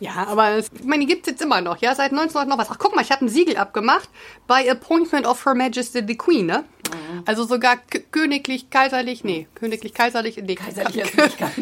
[0.00, 2.70] Ja, aber es, ich meine, die gibt's jetzt immer noch, ja, seit 1900 noch was.
[2.70, 4.08] Ach, guck mal, ich habe ein Siegel abgemacht.
[4.46, 6.64] By Appointment of Her Majesty the Queen, ne?
[7.26, 7.76] Also sogar
[8.10, 11.04] königlich, kaiserlich, nee, königlich, kaiserlich, nee, Kaiserlich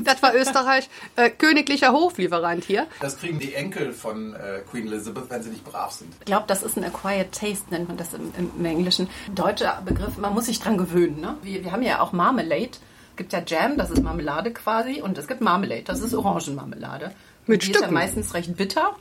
[0.05, 2.87] das war Österreich, äh, königlicher Hoflieferant hier.
[3.01, 6.13] Das kriegen die Enkel von äh, Queen Elizabeth, wenn sie nicht brav sind.
[6.21, 9.09] Ich glaube, das ist ein Acquired Taste, nennt man das im, im, im Englischen.
[9.35, 11.21] Deutscher Begriff, man muss sich dran gewöhnen.
[11.21, 11.37] Ne?
[11.43, 12.71] Wir, wir haben ja auch Marmalade.
[13.11, 15.01] Es gibt ja Jam, das ist Marmelade quasi.
[15.01, 17.13] Und es gibt Marmalade, das ist Orangenmarmelade.
[17.47, 17.95] Mit die ist ja Stücken.
[17.95, 18.97] meistens recht bitter.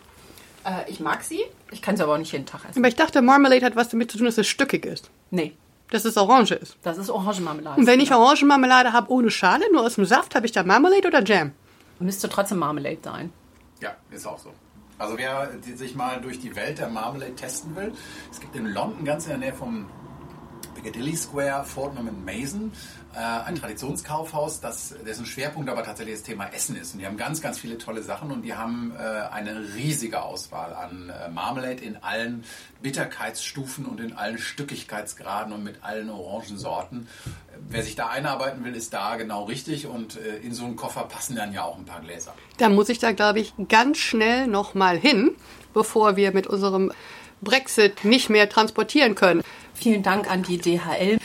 [0.64, 1.42] Äh, ich mag sie.
[1.72, 2.80] Ich kann sie aber auch nicht jeden Tag essen.
[2.80, 5.10] Aber ich dachte, Marmalade hat was damit zu tun, dass es stückig ist.
[5.32, 5.54] Nee,
[5.92, 6.78] Dass es Orange ist.
[6.84, 7.80] das ist Orangenmarmelade.
[7.80, 11.08] Und wenn ich Orangenmarmelade habe ohne Schale, nur aus dem Saft, habe ich da Marmalade
[11.08, 11.52] oder Jam?
[12.00, 13.32] Müsste trotzdem Marmalade sein.
[13.82, 14.52] Ja, ist auch so.
[14.98, 17.92] Also wer sich mal durch die Welt der Marmalade testen will,
[18.32, 19.86] es gibt in London ganz in der Nähe vom
[20.76, 22.72] Piccadilly Square Fortnum and Mason
[23.16, 26.94] äh, ein Traditionskaufhaus, das, dessen Schwerpunkt aber tatsächlich das Thema Essen ist.
[26.94, 30.74] Und die haben ganz, ganz viele tolle Sachen und die haben äh, eine riesige Auswahl
[30.74, 32.44] an äh, Marmalade in allen
[32.82, 37.08] Bitterkeitsstufen und in allen Stückigkeitsgraden und mit allen Orangensorten.
[37.70, 41.04] Wer sich da einarbeiten will, ist da genau richtig und äh, in so einen Koffer
[41.04, 42.34] passen dann ja auch ein paar Gläser.
[42.58, 45.32] Da muss ich da, glaube ich, ganz schnell nochmal hin,
[45.74, 46.92] bevor wir mit unserem
[47.42, 49.42] Brexit nicht mehr transportieren können.
[49.74, 51.18] Vielen Dank an die DHL.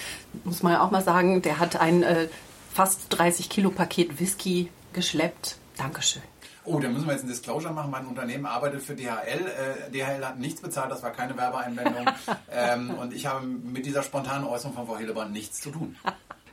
[0.44, 2.28] Muss man auch mal sagen, der hat ein äh,
[2.72, 5.56] fast 30 Kilo Paket Whisky geschleppt.
[5.76, 6.22] Dankeschön.
[6.64, 7.90] Oh, da müssen wir jetzt ein Disclosure machen.
[7.90, 9.08] Mein Unternehmen arbeitet für DHL.
[9.08, 12.06] Äh, DHL hat nichts bezahlt, das war keine Werbeeinwendung.
[12.52, 15.96] ähm, und ich habe mit dieser spontanen Äußerung von Frau Hillebrand nichts zu tun.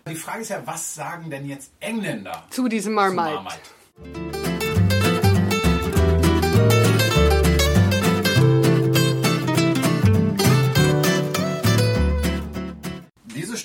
[0.09, 4.36] Die Frage ist ja, was sagen denn jetzt Engländer Zu diesem zu Marmite.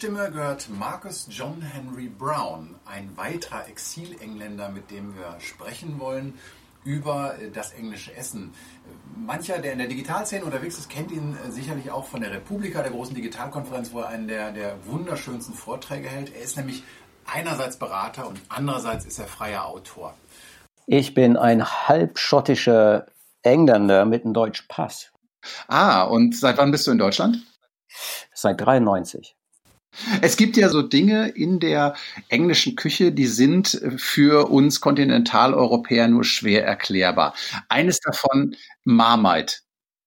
[0.03, 6.37] Stimme gehört Marcus John Henry Brown, ein weiterer Exilengländer, mit dem wir sprechen wollen
[6.83, 8.53] über äh, das englische Essen.
[9.15, 12.83] Mancher, der in der Digitalszene unterwegs ist, kennt ihn äh, sicherlich auch von der Republika,
[12.83, 16.35] der großen Digitalkonferenz, wo er einen der, der wunderschönsten Vorträge hält.
[16.35, 16.83] Er ist nämlich
[17.25, 20.15] einerseits Berater und andererseits ist er freier Autor.
[20.87, 23.07] Ich bin ein halbschottischer
[23.43, 25.12] Engländer mit einem deutschen Pass.
[25.69, 27.37] Ah, und seit wann bist du in Deutschland?
[28.35, 29.37] Seit 93.
[30.20, 31.94] Es gibt ja so Dinge in der
[32.28, 37.35] englischen Küche, die sind für uns Kontinentaleuropäer nur schwer erklärbar.
[37.68, 39.57] Eines davon Marmite.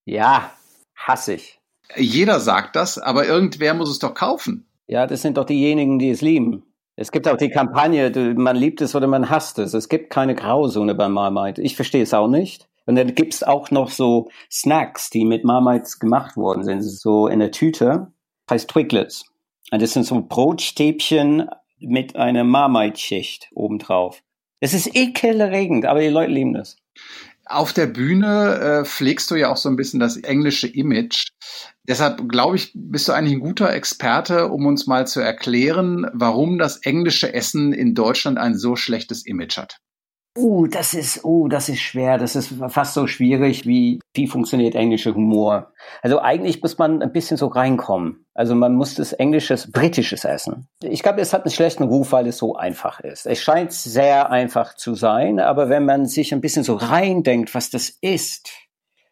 [0.04, 0.52] Ja,
[0.96, 1.60] hasse ich.
[1.96, 4.66] Jeder sagt das, aber irgendwer muss es doch kaufen.
[4.88, 6.64] Ja, das sind doch diejenigen, die es lieben.
[6.96, 9.74] Es gibt auch die Kampagne, man liebt es oder man hasst es.
[9.74, 11.60] Es gibt keine Grauzone bei Marmite.
[11.60, 12.68] Ich verstehe es auch nicht.
[12.86, 16.82] Und dann gibt's auch noch so Snacks, die mit Marmites gemacht worden sind.
[16.82, 18.12] So in der Tüte.
[18.48, 19.24] Heißt Twiglets.
[19.70, 21.48] Und das sind so Brotstäbchen
[21.78, 24.22] mit einer Marmite-Schicht obendrauf.
[24.60, 26.76] Es ist ekelerregend, aber die Leute lieben es.
[27.44, 31.28] Auf der Bühne äh, pflegst du ja auch so ein bisschen das englische Image.
[31.84, 36.58] Deshalb glaube ich, bist du eigentlich ein guter Experte, um uns mal zu erklären, warum
[36.58, 39.80] das englische Essen in Deutschland ein so schlechtes Image hat.
[40.36, 42.18] Uh, das ist, uh, das ist schwer.
[42.18, 45.72] Das ist fast so schwierig wie, wie funktioniert englischer Humor.
[46.02, 48.26] Also eigentlich muss man ein bisschen so reinkommen.
[48.34, 50.68] Also man muss das englisches, britisches essen.
[50.82, 53.26] Ich glaube, es hat einen schlechten Ruf, weil es so einfach ist.
[53.26, 57.70] Es scheint sehr einfach zu sein, aber wenn man sich ein bisschen so reindenkt, was
[57.70, 58.50] das ist,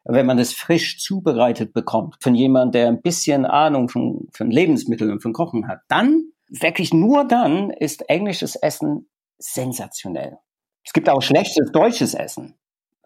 [0.05, 5.11] wenn man das frisch zubereitet bekommt, von jemand, der ein bisschen Ahnung von, von Lebensmitteln
[5.11, 9.09] und von Kochen hat, dann, wirklich nur dann, ist englisches Essen
[9.39, 10.39] sensationell.
[10.85, 12.55] Es gibt auch schlechtes deutsches Essen.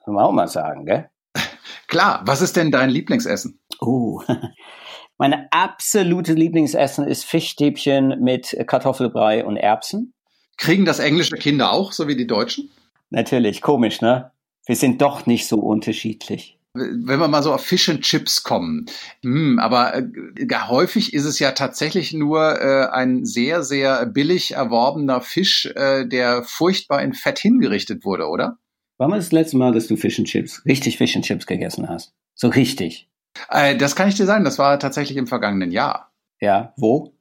[0.04, 1.08] Kann man auch mal sagen, gell?
[1.86, 3.60] Klar, was ist denn dein Lieblingsessen?
[3.80, 4.20] Oh,
[5.18, 10.14] meine absolute Lieblingsessen ist Fischstäbchen mit Kartoffelbrei und Erbsen.
[10.56, 12.72] Kriegen das englische Kinder auch, so wie die Deutschen?
[13.10, 14.32] Natürlich, komisch, ne?
[14.66, 18.86] Wir sind doch nicht so unterschiedlich wenn wir mal so auf Fish and Chips kommen,
[19.22, 20.04] hm, aber äh,
[20.68, 26.44] häufig ist es ja tatsächlich nur äh, ein sehr, sehr billig erworbener Fisch, äh, der
[26.44, 28.58] furchtbar in Fett hingerichtet wurde, oder?
[28.98, 31.88] Wann war das letzte Mal, dass du Fish and Chips, richtig Fish and Chips gegessen
[31.88, 32.12] hast?
[32.34, 33.08] So richtig?
[33.48, 36.12] Äh, das kann ich dir sagen, das war tatsächlich im vergangenen Jahr.
[36.40, 37.14] Ja, wo?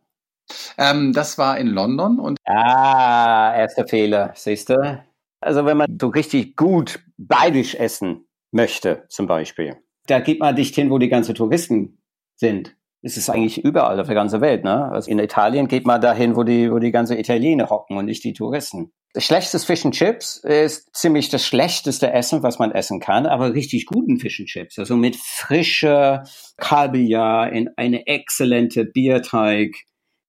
[0.78, 2.40] Ähm, das war in London und.
[2.46, 5.04] Ah, erster Fehler, siehst du?
[5.40, 10.76] Also wenn man so richtig gut bayerisch essen möchte, zum Beispiel, da geht man nicht
[10.76, 12.02] hin, wo die ganzen Touristen
[12.36, 12.76] sind.
[13.02, 14.90] Es ist eigentlich überall auf der ganzen Welt, ne?
[14.92, 18.24] Also in Italien geht man dahin, wo die, wo die ganzen Italiener hocken und nicht
[18.24, 18.92] die Touristen.
[19.16, 23.86] Schlechtes Fish and Chips ist ziemlich das schlechteste Essen, was man essen kann, aber richtig
[23.86, 24.78] guten Fish and Chips.
[24.78, 26.24] Also mit frischer
[26.58, 29.76] Kabeljau in eine exzellente Bierteig,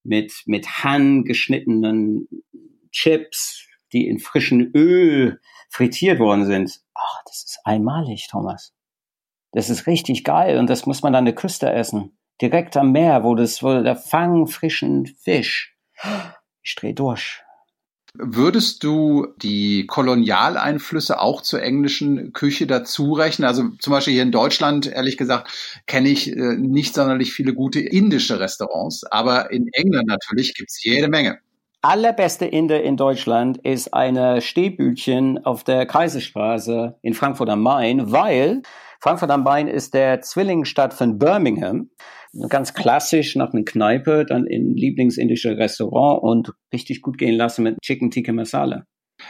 [0.03, 2.27] mit, mit handgeschnittenen
[2.91, 6.81] Chips, die in frischem Öl frittiert worden sind.
[6.99, 8.73] Ach, das ist einmalig, Thomas.
[9.51, 12.17] Das ist richtig geil und das muss man an der Küste essen.
[12.41, 15.75] Direkt am Meer, wo das, wo der Fang frischen Fisch.
[16.61, 17.41] Ich dreh durch.
[18.13, 23.47] Würdest du die Kolonialeinflüsse auch zur englischen Küche dazu rechnen?
[23.47, 25.51] Also zum Beispiel hier in Deutschland, ehrlich gesagt,
[25.85, 31.07] kenne ich äh, nicht sonderlich viele gute indische Restaurants, aber in England natürlich gibt's jede
[31.07, 31.39] Menge.
[31.81, 38.63] Allerbeste Inder in Deutschland ist eine Stehbütchen auf der Kaiserstraße in Frankfurt am Main, weil
[38.99, 41.89] Frankfurt am Main ist der Zwillingsstadt von Birmingham
[42.49, 47.77] ganz klassisch nach einer Kneipe, dann in Lieblingsindische Restaurant und richtig gut gehen lassen mit
[47.81, 48.83] Chicken Tikka Masala.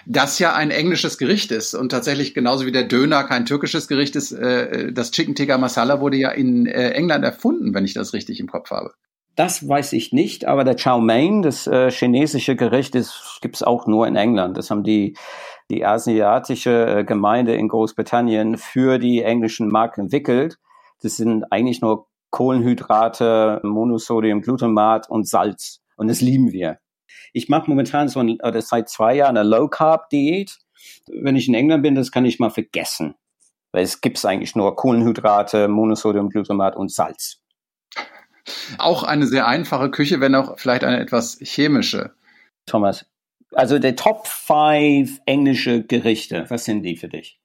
[0.08, 4.16] Das ja ein englisches Gericht ist und tatsächlich genauso wie der Döner kein türkisches Gericht
[4.16, 8.14] ist, äh, das Chicken Tikka Masala wurde ja in äh, England erfunden, wenn ich das
[8.14, 8.94] richtig im Kopf habe.
[9.36, 13.88] Das weiß ich nicht, aber der Chow Mein, das äh, chinesische Gericht, das gibt's auch
[13.88, 14.58] nur in England.
[14.58, 15.15] Das haben die
[15.70, 20.58] die asiatische äh, Gemeinde in Großbritannien für die englischen Markt entwickelt.
[21.02, 25.82] Das sind eigentlich nur Kohlenhydrate, Monosodium, Glutamat und Salz.
[25.96, 26.80] Und das lieben wir.
[27.34, 30.58] Ich mache momentan so ein, oder seit zwei Jahren eine Low Carb Diät.
[31.08, 33.15] Wenn ich in England bin, das kann ich mal vergessen.
[33.72, 37.38] Weil es gibt eigentlich nur Kohlenhydrate, Monosodium, Glutamat und Salz.
[38.78, 42.14] Auch eine sehr einfache Küche, wenn auch vielleicht eine etwas chemische.
[42.66, 43.06] Thomas,
[43.54, 47.40] also der Top 5 englische Gerichte, was sind die für dich?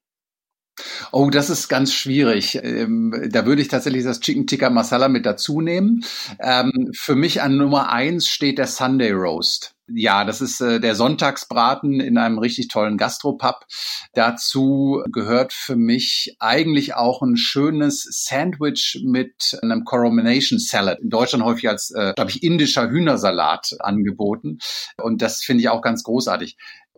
[1.12, 2.58] Oh, das ist ganz schwierig.
[2.62, 6.04] Ähm, da würde ich tatsächlich das Chicken Tikka Masala mit dazu nehmen.
[6.40, 9.74] Ähm, für mich an Nummer eins steht der Sunday Roast.
[9.86, 13.66] Ja, das ist äh, der Sonntagsbraten in einem richtig tollen Gastropub.
[14.14, 21.00] Dazu gehört für mich eigentlich auch ein schönes Sandwich mit einem Coronation Salad.
[21.00, 24.58] In Deutschland häufig als, äh, glaube ich, indischer Hühnersalat angeboten.
[24.96, 26.56] Und das finde ich auch ganz großartig.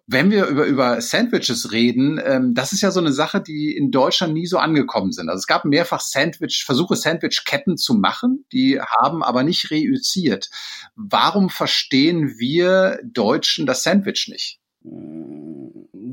[0.09, 3.91] Wenn wir über, über Sandwiches reden, ähm, das ist ja so eine Sache, die in
[3.91, 5.29] Deutschland nie so angekommen sind.
[5.29, 10.49] Also es gab mehrfach Sandwich, Versuche, Sandwich-Ketten zu machen, die haben aber nicht reüssiert.
[10.95, 14.61] Warum verstehen wir Deutschen das Sandwich nicht?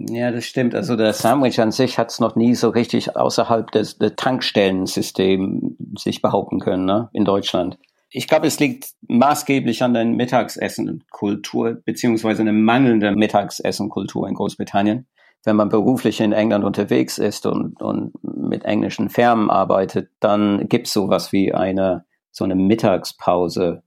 [0.10, 0.74] Ja, das stimmt.
[0.74, 5.76] Also der Sandwich an sich hat es noch nie so richtig außerhalb des, des Tankstellensystems
[6.00, 7.78] sich behaupten können, ne, in Deutschland
[8.16, 15.08] ich glaube, es liegt maßgeblich an der Mittagsessenkultur beziehungsweise eine mangelnde Mittagsessenkultur in Großbritannien.
[15.44, 20.94] Wenn man beruflich in England unterwegs ist und, und mit englischen Firmen arbeitet, dann gibt's
[20.94, 23.84] sowas wie eine so eine Mittagspause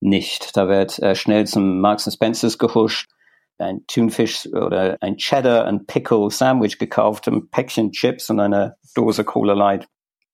[0.00, 0.56] nicht.
[0.56, 3.10] Da wird äh, schnell zum Marks Spencer's gehuscht,
[3.58, 9.24] ein Thunfisch oder ein Cheddar and Pickle Sandwich gekauft, ein Päckchen Chips und eine Dose
[9.24, 9.88] Cola Light.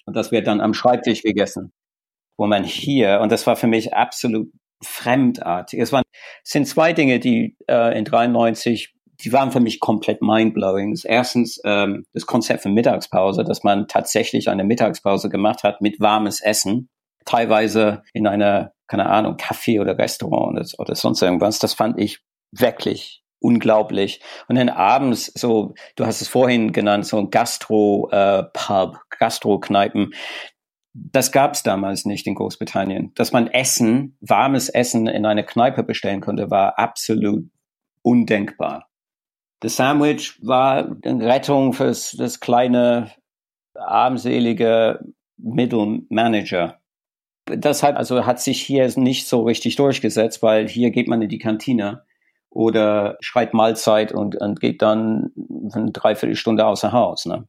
[0.04, 1.72] Und das wird dann am Schreibtisch gegessen
[2.40, 4.50] wo man hier, und das war für mich absolut
[4.82, 5.78] fremdartig.
[5.78, 6.04] Es waren,
[6.42, 10.98] es sind zwei Dinge, die äh, in 93, die waren für mich komplett mindblowing.
[11.04, 16.40] Erstens ähm, das Konzept von Mittagspause, dass man tatsächlich eine Mittagspause gemacht hat mit warmes
[16.40, 16.88] Essen,
[17.26, 21.58] teilweise in einer, keine Ahnung, Café oder Restaurant oder, oder sonst irgendwas.
[21.58, 22.20] Das fand ich
[22.52, 24.22] wirklich unglaublich.
[24.48, 30.14] Und dann abends so, du hast es vorhin genannt, so ein Gastro-Pub, äh, Gastro-Kneipen
[30.92, 33.12] das gab es damals nicht in Großbritannien.
[33.14, 37.44] Dass man Essen, warmes Essen in eine Kneipe bestellen konnte, war absolut
[38.02, 38.88] undenkbar.
[39.60, 43.10] Das Sandwich war eine Rettung für das kleine
[43.74, 45.00] armselige
[45.36, 46.80] Mittelmanager.
[47.48, 51.38] Deshalb also hat sich hier nicht so richtig durchgesetzt, weil hier geht man in die
[51.38, 52.04] Kantine
[52.48, 55.32] oder schreibt Mahlzeit und, und geht dann
[55.72, 57.26] eine Dreiviertelstunde außer Haus.
[57.26, 57.46] Ne?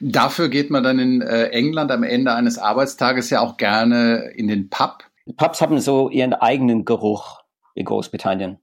[0.00, 4.48] Dafür geht man dann in äh, England am Ende eines Arbeitstages ja auch gerne in
[4.48, 5.04] den Pub.
[5.36, 7.42] Pubs haben so ihren eigenen Geruch
[7.74, 8.58] in Großbritannien.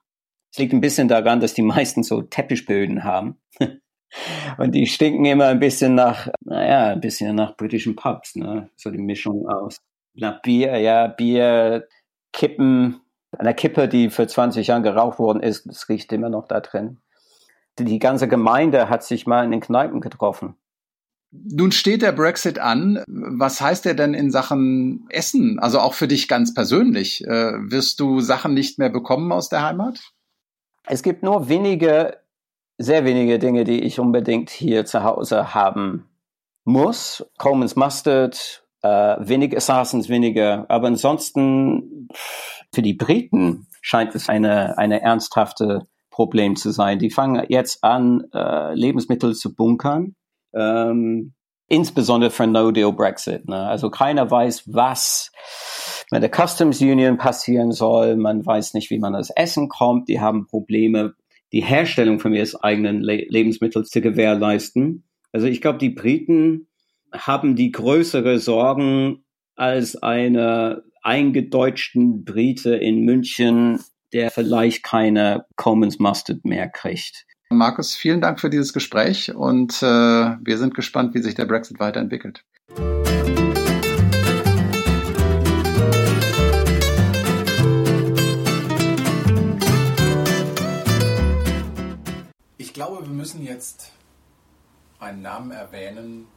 [0.52, 3.38] Es liegt ein bisschen daran, dass die meisten so Teppichböden haben.
[4.58, 8.70] Und die stinken immer ein bisschen nach, naja, ein bisschen nach britischen Pubs, ne?
[8.76, 9.78] So die Mischung aus
[10.16, 11.88] nach Bier, ja, Bier,
[12.34, 13.02] Kippen,
[13.38, 16.98] eine Kippe, die für 20 Jahre geraucht worden ist, das riecht immer noch da drin.
[17.78, 20.56] Die ganze Gemeinde hat sich mal in den Kneipen getroffen.
[21.32, 23.04] Nun steht der Brexit an.
[23.08, 25.60] Was heißt der denn in Sachen Essen?
[25.60, 27.24] Also auch für dich ganz persönlich.
[27.26, 30.00] Äh, wirst du Sachen nicht mehr bekommen aus der Heimat?
[30.88, 32.18] Es gibt nur wenige,
[32.80, 36.10] sehr wenige Dinge, die ich unbedingt hier zu Hause haben
[36.64, 37.24] muss.
[37.38, 40.66] Coleman's Mustard, äh, wenig Assassins, weniger.
[40.68, 42.08] Aber ansonsten
[42.74, 46.98] für die Briten scheint es eine, eine ernsthafte Problem zu sein.
[47.00, 50.16] Die fangen jetzt an, äh, Lebensmittel zu bunkern,
[50.54, 51.34] ähm,
[51.68, 53.48] insbesondere für No-Deal-Brexit.
[53.48, 53.58] Ne?
[53.58, 55.32] Also keiner weiß, was
[56.12, 58.16] mit der Customs Union passieren soll.
[58.18, 60.10] Man weiß nicht, wie man das Essen kommt.
[60.10, 61.14] Die haben Probleme,
[61.52, 65.04] die Herstellung von ihren eigenen Le Lebensmitteln zu gewährleisten.
[65.32, 66.68] Also ich glaube, die Briten
[67.12, 69.24] haben die größere Sorgen
[69.56, 73.80] als eine eingedeutschten Brite in München,
[74.14, 77.26] der vielleicht keine Commons Mustard mehr kriegt.
[77.52, 81.80] Markus, vielen Dank für dieses Gespräch und äh, wir sind gespannt, wie sich der Brexit
[81.80, 82.46] weiterentwickelt.
[92.60, 93.94] Ich glaube, wir müssen jetzt
[95.00, 96.28] einen Namen erwähnen,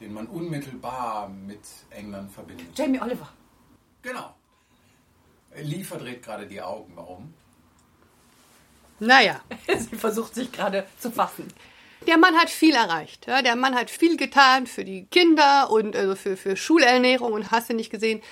[0.00, 2.68] den man unmittelbar mit England verbindet.
[2.74, 3.28] Jamie Oliver.
[4.00, 4.34] Genau.
[5.56, 6.92] Lee verdreht gerade die Augen.
[6.94, 7.34] Warum?
[9.02, 9.40] Naja.
[9.66, 11.48] Sie versucht sich gerade zu fassen.
[12.06, 13.26] Der Mann hat viel erreicht.
[13.26, 17.50] Ja, der Mann hat viel getan für die Kinder und also für, für Schulernährung und
[17.50, 18.22] hast du nicht gesehen.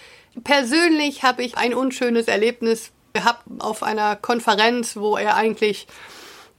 [0.44, 5.88] Persönlich habe ich ein unschönes Erlebnis gehabt auf einer Konferenz, wo er eigentlich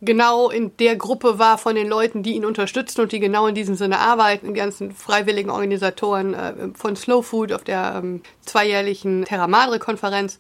[0.02, 3.56] genau in der Gruppe war von den Leuten, die ihn unterstützen und die genau in
[3.56, 9.24] diesem Sinne arbeiten, die ganzen freiwilligen Organisatoren äh, von Slow Food auf der ähm, zweijährlichen
[9.24, 10.39] Terra Madre Konferenz.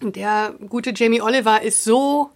[0.00, 2.30] Der gute Jamie Oliver ist so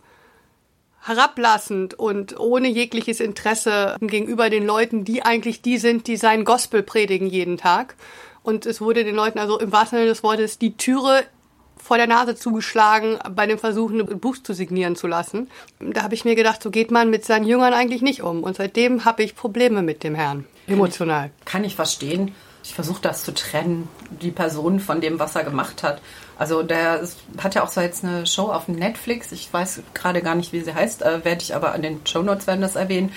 [1.04, 6.82] herablassend und ohne jegliches Interesse gegenüber den Leuten, die eigentlich die sind, die sein Gospel
[6.82, 7.94] predigen jeden Tag.
[8.42, 11.24] Und es wurde den Leuten also im wahrsten Sinne des Wortes die Türe
[11.76, 15.50] vor der Nase zugeschlagen bei dem Versuch, ein Buch zu signieren zu lassen.
[15.80, 18.42] Da habe ich mir gedacht, so geht man mit seinen Jüngern eigentlich nicht um.
[18.42, 21.30] Und seitdem habe ich Probleme mit dem Herrn, emotional.
[21.44, 22.34] Kann ich verstehen.
[22.62, 23.88] Ich versuche das zu trennen,
[24.22, 26.00] die Person von dem, was er gemacht hat.
[26.38, 27.06] Also der
[27.38, 29.32] hat ja auch so jetzt eine Show auf Netflix.
[29.32, 32.22] Ich weiß gerade gar nicht, wie sie heißt, äh, werde ich aber an den Show
[32.22, 33.12] Notes werden das erwähnen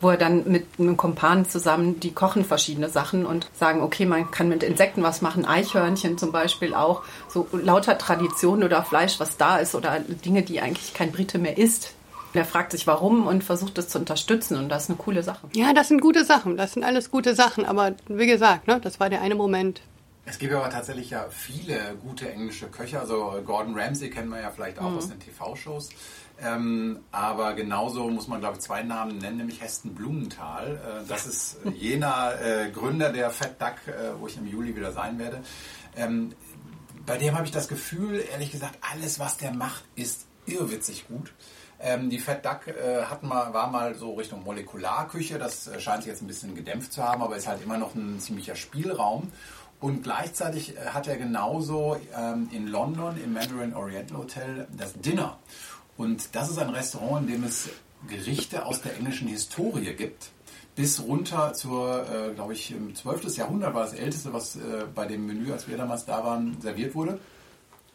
[0.00, 4.30] wo er dann mit einem Kompan zusammen, die kochen verschiedene Sachen und sagen, okay, man
[4.30, 9.36] kann mit Insekten was machen, Eichhörnchen zum Beispiel auch, so lauter Traditionen oder Fleisch, was
[9.36, 11.94] da ist oder Dinge, die eigentlich kein Brite mehr isst.
[12.32, 15.48] Er fragt sich warum und versucht es zu unterstützen und das ist eine coole Sache.
[15.52, 19.00] Ja, das sind gute Sachen, das sind alles gute Sachen, aber wie gesagt, ne, das
[19.00, 19.80] war der eine Moment.
[20.26, 23.00] Es gibt aber tatsächlich ja viele gute englische Köche.
[23.00, 24.98] Also Gordon Ramsay kennen wir ja vielleicht auch mhm.
[24.98, 25.88] aus den TV-Shows.
[26.42, 31.02] Ähm, aber genauso muss man, glaube ich, zwei Namen nennen, nämlich Heston Blumenthal.
[31.04, 34.92] Äh, das ist jener äh, Gründer der Fat Duck, äh, wo ich im Juli wieder
[34.92, 35.42] sein werde.
[35.96, 36.32] Ähm,
[37.04, 41.32] bei dem habe ich das Gefühl, ehrlich gesagt, alles, was der macht, ist irrwitzig gut.
[41.78, 45.38] Ähm, die Fat Duck äh, hat mal, war mal so Richtung Molekularküche.
[45.38, 47.94] Das äh, scheint sich jetzt ein bisschen gedämpft zu haben, aber ist halt immer noch
[47.94, 49.32] ein ziemlicher Spielraum.
[49.80, 55.38] Und gleichzeitig äh, hat er genauso ähm, in London im Mandarin Oriental Hotel das Dinner.
[55.96, 57.70] Und das ist ein Restaurant, in dem es
[58.08, 60.30] Gerichte aus der englischen Historie gibt.
[60.76, 63.36] Bis runter zur, äh, glaube ich, im 12.
[63.36, 64.60] Jahrhundert war das älteste, was äh,
[64.94, 67.18] bei dem Menü, als wir damals da waren, serviert wurde.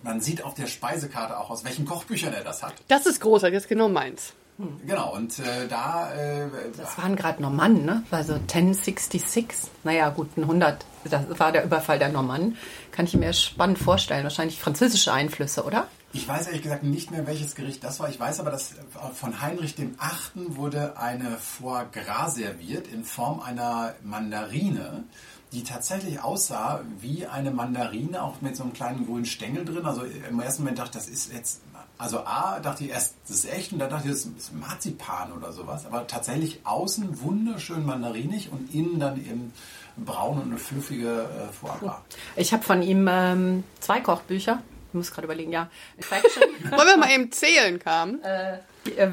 [0.04, 2.76] Man sieht auf der Speisekarte auch, aus welchen Kochbüchern er das hat.
[2.88, 4.34] Das ist großartig, das ist genau meins.
[4.58, 4.80] Hm.
[4.86, 6.13] Genau, und äh, da.
[6.13, 6.47] Äh,
[6.78, 8.03] das waren gerade Normannen, ne?
[8.12, 9.47] Also 1066.
[9.84, 10.86] Naja, gut, ein 100.
[11.06, 12.58] Das war der Überfall der Normannen.
[12.91, 14.24] Kann ich mir spannend vorstellen.
[14.24, 15.88] Wahrscheinlich französische Einflüsse, oder?
[16.14, 18.08] Ich weiß ehrlich gesagt nicht mehr, welches Gericht das war.
[18.08, 18.76] Ich weiß aber, dass
[19.14, 25.03] von Heinrich dem Achten wurde eine Foie Gras serviert in Form einer Mandarine,
[25.51, 29.86] die tatsächlich aussah wie eine Mandarine, auch mit so einem kleinen grünen Stängel drin.
[29.86, 31.62] Also im ersten Moment dachte ich, das ist jetzt,
[31.98, 35.32] also A, dachte ich erst, das ist echt und dann dachte ich, das ist Marzipan
[35.32, 35.86] oder sowas.
[35.86, 39.54] Aber tatsächlich außen wunderschön mandarinig und innen dann eben
[39.98, 42.02] braun und eine fluffige äh, Foie Gras.
[42.36, 44.62] Ich habe von ihm ähm, zwei Kochbücher.
[44.89, 45.70] Ich muss gerade überlegen, ja.
[46.10, 48.20] Wollen wir mal eben zählen, kam?
[48.24, 48.58] Äh,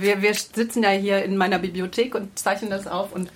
[0.01, 3.31] wir, wir sitzen ja hier in meiner Bibliothek und zeichnen das auf und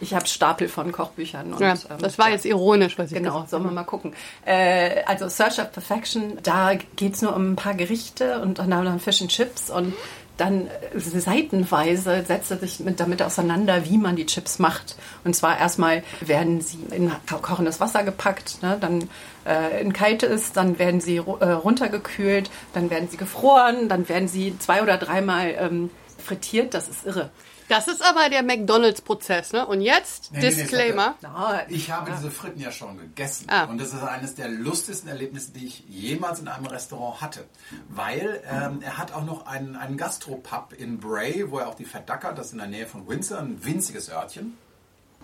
[0.00, 1.52] ich habe Stapel von Kochbüchern.
[1.52, 4.14] Und, ja, das war jetzt ironisch, was ich Genau, sollen wir mal gucken.
[4.44, 8.84] Äh, also Search of Perfection, da geht's nur um ein paar Gerichte und dann haben
[8.84, 9.94] wir Fish and Chips und
[10.38, 14.96] dann äh, seitenweise setzt er sich mit, damit auseinander, wie man die Chips macht.
[15.24, 18.78] Und zwar erstmal werden sie in kochendes Wasser gepackt, ne?
[18.80, 19.10] dann
[19.46, 24.56] äh, in kaltes, dann werden sie äh, runtergekühlt, dann werden sie gefroren, dann werden sie
[24.58, 25.90] zwei oder dreimal ähm,
[26.24, 26.72] frittiert.
[26.72, 27.30] Das ist irre.
[27.68, 29.66] Das ist aber der McDonalds-Prozess, ne?
[29.66, 31.14] Und jetzt, Nee, nee, nee, Disclaimer.
[31.20, 33.46] Na, Ich habe diese Fritten ja schon gegessen.
[33.48, 33.64] Ah.
[33.64, 37.44] Und das ist eines der lustigsten Erlebnisse, die ich jemals in einem Restaurant hatte.
[37.88, 41.84] Weil ähm, er hat auch noch einen, einen Gastropub in Bray, wo er auch die
[41.84, 42.38] verdackert.
[42.38, 44.56] Das ist in der Nähe von Windsor, ein winziges Örtchen.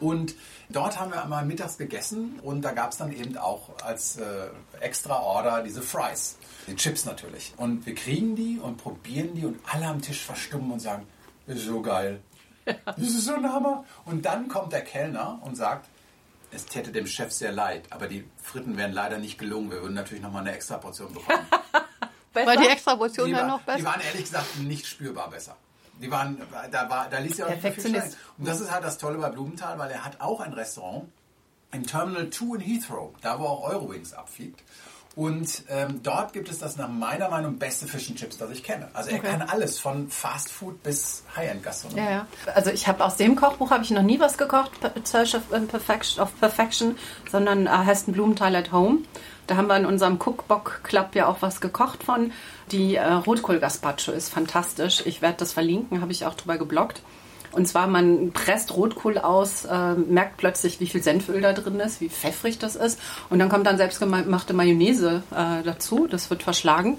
[0.01, 0.35] Und
[0.69, 4.49] dort haben wir einmal mittags gegessen und da gab es dann eben auch als äh,
[4.81, 6.37] extra Order diese Fries.
[6.67, 7.55] Die Chips natürlich.
[7.59, 11.07] Und wir kriegen die und probieren die und alle am Tisch verstummen und sagen,
[11.47, 12.21] so geil.
[12.85, 13.85] Das ist so ein Hammer.
[14.05, 15.87] Und dann kommt der Kellner und sagt,
[16.51, 19.71] es täte dem Chef sehr leid, aber die Fritten wären leider nicht gelungen.
[19.71, 21.47] Wir würden natürlich nochmal eine extra Portion bekommen.
[22.33, 23.79] Weil die extra Portion dann noch besser.
[23.79, 25.57] die waren ehrlich gesagt nicht spürbar besser.
[26.01, 26.41] Die waren,
[26.73, 28.15] da, war, da ließ ja auch viel steigen.
[28.39, 31.09] Und das ist halt das Tolle bei Blumenthal, weil er hat auch ein Restaurant
[31.71, 34.63] im Terminal 2 in Heathrow, da wo auch Eurowings abfliegt.
[35.17, 38.65] Und ähm, dort gibt es das nach meiner Meinung beste Fish and Chips, das ich
[38.65, 38.89] kenne.
[38.95, 39.29] Also er Okay.
[39.29, 42.01] kann alles, von Fast Food bis High-End-Gastronomie.
[42.03, 42.27] Ja, ja.
[42.55, 44.73] Also ich habe aus dem Kochbuch habe ich noch nie was gekocht,
[45.05, 46.97] Search of Perfection, of Perfection
[47.31, 48.99] sondern äh, heißt ein Blumenthal at Home.
[49.47, 52.33] Da haben wir in unserem Cookbook Club ja auch was gekocht von.
[52.73, 55.03] Die äh, Rotkohl Gazpacho ist fantastisch.
[55.07, 57.03] Ich werde das verlinken, habe ich auch drüber gebloggt.
[57.55, 62.01] Und zwar, man presst Rotkohl aus, äh, merkt plötzlich, wie viel Senföl da drin ist,
[62.01, 62.99] wie pfeffrig das ist.
[63.31, 66.07] Und dann kommt dann selbstgemachte Mayonnaise äh, dazu.
[66.11, 66.99] Das wird verschlagen.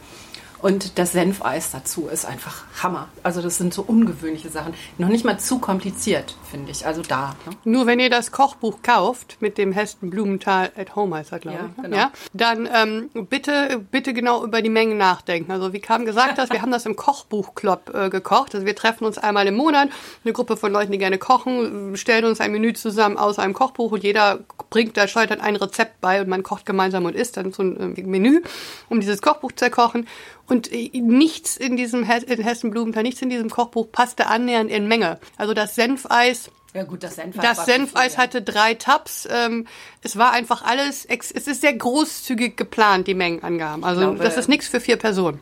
[0.66, 3.08] Und das Senfeis dazu ist einfach Hammer.
[3.22, 4.74] Also das sind so ungewöhnliche Sachen.
[4.98, 6.88] Noch nicht mal zu kompliziert, finde ich.
[6.88, 7.36] Also da.
[7.46, 7.56] Ne?
[7.66, 11.60] Nur wenn ihr das Kochbuch kauft, mit dem Heston Blumenthal at Home heißt er, glaube
[11.60, 11.84] Ja, ich, ne?
[11.84, 11.98] genau.
[11.98, 15.52] ja, dann ähm, bitte, bitte genau über die Mengen nachdenken.
[15.52, 18.56] Also wie Kam gesagt hat, wir haben das im Kochbuch-Club äh, gekocht.
[18.56, 19.90] Also wir treffen uns einmal im Monat,
[20.24, 23.92] eine Gruppe von Leuten, die gerne kochen, stellen uns ein Menü zusammen aus einem Kochbuch
[23.92, 24.40] und jeder
[24.72, 27.96] bringt da dann ein Rezept bei und man kocht gemeinsam und isst dann so ein
[27.96, 28.42] äh, Menü,
[28.90, 30.08] um dieses Kochbuch zu kochen.
[30.48, 34.88] Und äh, nichts in diesem in Hessen Blumenthal, nichts in diesem Kochbuch passte annähernd in
[34.88, 35.20] Menge.
[35.38, 37.44] Also das Senfeis, Ja gut, das Senfeis.
[37.58, 38.24] das Senfeis viel, ja.
[38.24, 39.28] hatte drei Tabs.
[39.32, 39.66] Ähm,
[40.02, 43.84] es war einfach alles, es ist sehr großzügig geplant, die Mengenangaben.
[43.84, 45.40] Also glaube- das ist nichts für vier Personen.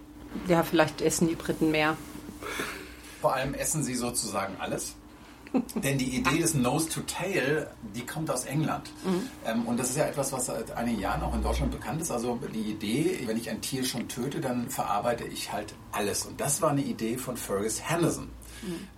[0.48, 1.98] Ja, vielleicht essen die Briten mehr.
[3.22, 4.96] Vor allem essen sie sozusagen alles.
[5.76, 8.90] Denn die Idee des Nose to Tail, die kommt aus England.
[9.46, 12.12] Ähm, und das ist ja etwas, was seit einigen Jahren auch in Deutschland bekannt ist.
[12.12, 16.26] Also die Idee, wenn ich ein Tier schon töte, dann verarbeite ich halt alles.
[16.26, 18.30] Und das war eine Idee von Fergus Henderson.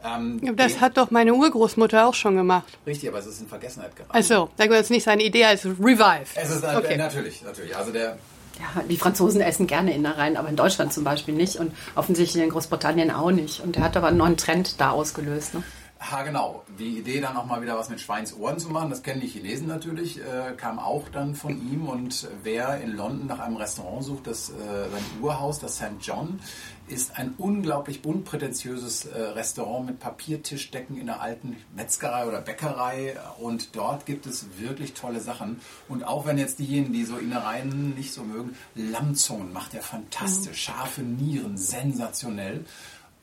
[0.03, 2.77] Ähm, Das den- hat doch meine Urgroßmutter auch schon gemacht.
[2.85, 4.13] Richtig, aber es ist in Vergessenheit geraten.
[4.15, 6.25] Also, da ist nicht seine Idee als Revive.
[6.35, 6.97] es ist äh, Okay.
[6.97, 7.75] natürlich, natürlich.
[7.75, 8.17] Also der,
[8.59, 12.49] Ja, die Franzosen essen gerne Innereien, aber in Deutschland zum Beispiel nicht und offensichtlich in
[12.51, 13.59] Großbritannien auch nicht.
[13.61, 15.55] Und der hat aber einen neuen Trend da ausgelöst.
[15.55, 15.63] Ne?
[16.11, 16.63] Ha, genau.
[16.77, 19.67] Die Idee, dann auch mal wieder was mit Schweinsohren zu machen, das kennen die Chinesen
[19.67, 21.87] natürlich, äh, kam auch dann von ihm.
[21.87, 25.95] Und wer in London nach einem Restaurant sucht, das äh, sein Urhaus, das St.
[26.01, 26.39] John,
[26.87, 33.17] ist ein unglaublich unprätentiöses äh, Restaurant mit Papiertischdecken in einer alten Metzgerei oder Bäckerei.
[33.39, 35.59] Und dort gibt es wirklich tolle Sachen.
[35.89, 40.61] Und auch wenn jetzt diejenigen, die so Innereien nicht so mögen, Lammzungen macht er fantastisch.
[40.61, 42.65] Scharfe Nieren, sensationell.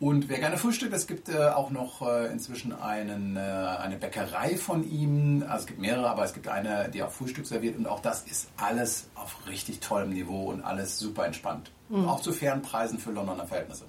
[0.02, 4.56] Und wer gerne frühstückt, es gibt äh, auch noch äh, inzwischen einen, äh, eine Bäckerei
[4.56, 5.44] von ihm.
[5.44, 7.76] Also es gibt mehrere, aber es gibt eine, die auch Frühstück serviert.
[7.76, 11.70] Und auch das ist alles auf richtig tollem Niveau und alles super entspannt.
[12.08, 13.84] Auch zu fairen Preisen für Londoner Verhältnisse.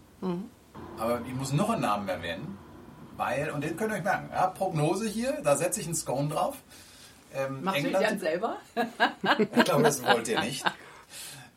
[0.99, 2.59] Aber ich muss noch einen Namen erwähnen,
[3.17, 6.29] weil, und den könnt ihr euch merken, ja, Prognose hier, da setze ich einen Scone
[6.29, 6.57] drauf.
[7.33, 8.57] Ähm, Macht ihr Jan selber?
[9.39, 10.63] ich glaube, das wollt ihr nicht.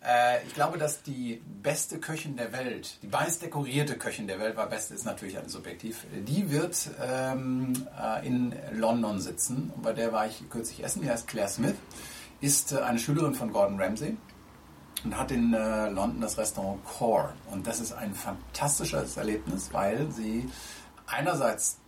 [0.06, 4.56] Äh, ich glaube, dass die beste Köchin der Welt, die meist dekorierte Köchin der Welt,
[4.56, 9.72] weil beste ist natürlich alles subjektiv, die wird ähm, äh, in London sitzen.
[9.74, 11.02] Und bei der war ich kürzlich essen.
[11.02, 11.74] Die heißt Claire Smith,
[12.40, 14.16] ist äh, eine Schülerin von Gordon Ramsay
[15.04, 17.32] und hat in äh, London das Restaurant Core.
[17.50, 20.48] Und das ist ein fantastisches Erlebnis, weil sie
[21.06, 21.78] einerseits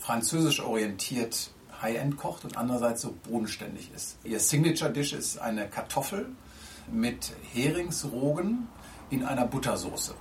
[0.00, 1.50] französisch orientiert
[1.82, 4.16] High-End kocht und andererseits so bodenständig ist.
[4.24, 6.28] Ihr Signature Dish ist eine Kartoffel
[6.90, 8.68] mit Heringsrogen
[9.10, 10.14] in einer Buttersoße.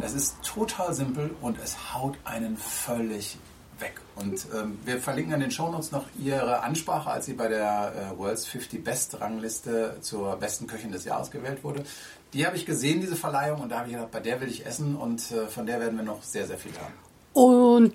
[0.00, 3.36] Es ist total simpel und es haut einen völlig
[3.78, 4.00] weg.
[4.16, 8.18] Und ähm, wir verlinken in den Shownotes noch Ihre Ansprache, als Sie bei der äh,
[8.18, 11.84] World's 50 Best Rangliste zur besten Köchin des Jahres gewählt wurde.
[12.32, 14.64] Die habe ich gesehen, diese Verleihung, und da habe ich gedacht, bei der will ich
[14.64, 16.94] essen und äh, von der werden wir noch sehr, sehr viel haben.
[17.34, 17.94] Und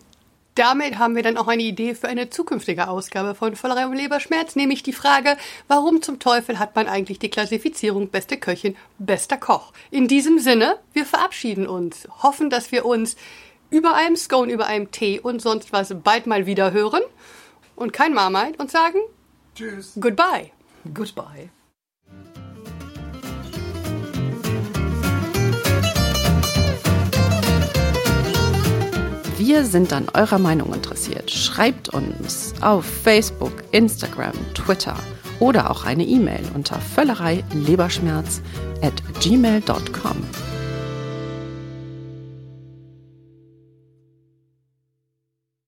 [0.56, 4.56] damit haben wir dann auch eine Idee für eine zukünftige Ausgabe von Vollerei und Leberschmerz,
[4.56, 5.38] nämlich die Frage,
[5.68, 9.72] warum zum Teufel hat man eigentlich die Klassifizierung beste Köchin, bester Koch?
[9.92, 13.16] In diesem Sinne, wir verabschieden uns, hoffen, dass wir uns
[13.70, 17.02] über einem Scone, über einem Tee und sonst was bald mal wieder hören
[17.76, 19.00] und kein Marmite und sagen
[19.56, 19.94] Tschüss.
[20.00, 20.52] Goodbye.
[20.94, 21.50] Goodbye.
[29.40, 31.32] Wir sind an eurer Meinung interessiert.
[31.32, 34.98] Schreibt uns auf Facebook, Instagram, Twitter
[35.40, 38.42] oder auch eine E-Mail unter völlerei leberschmerz
[38.82, 40.49] at gmail.com.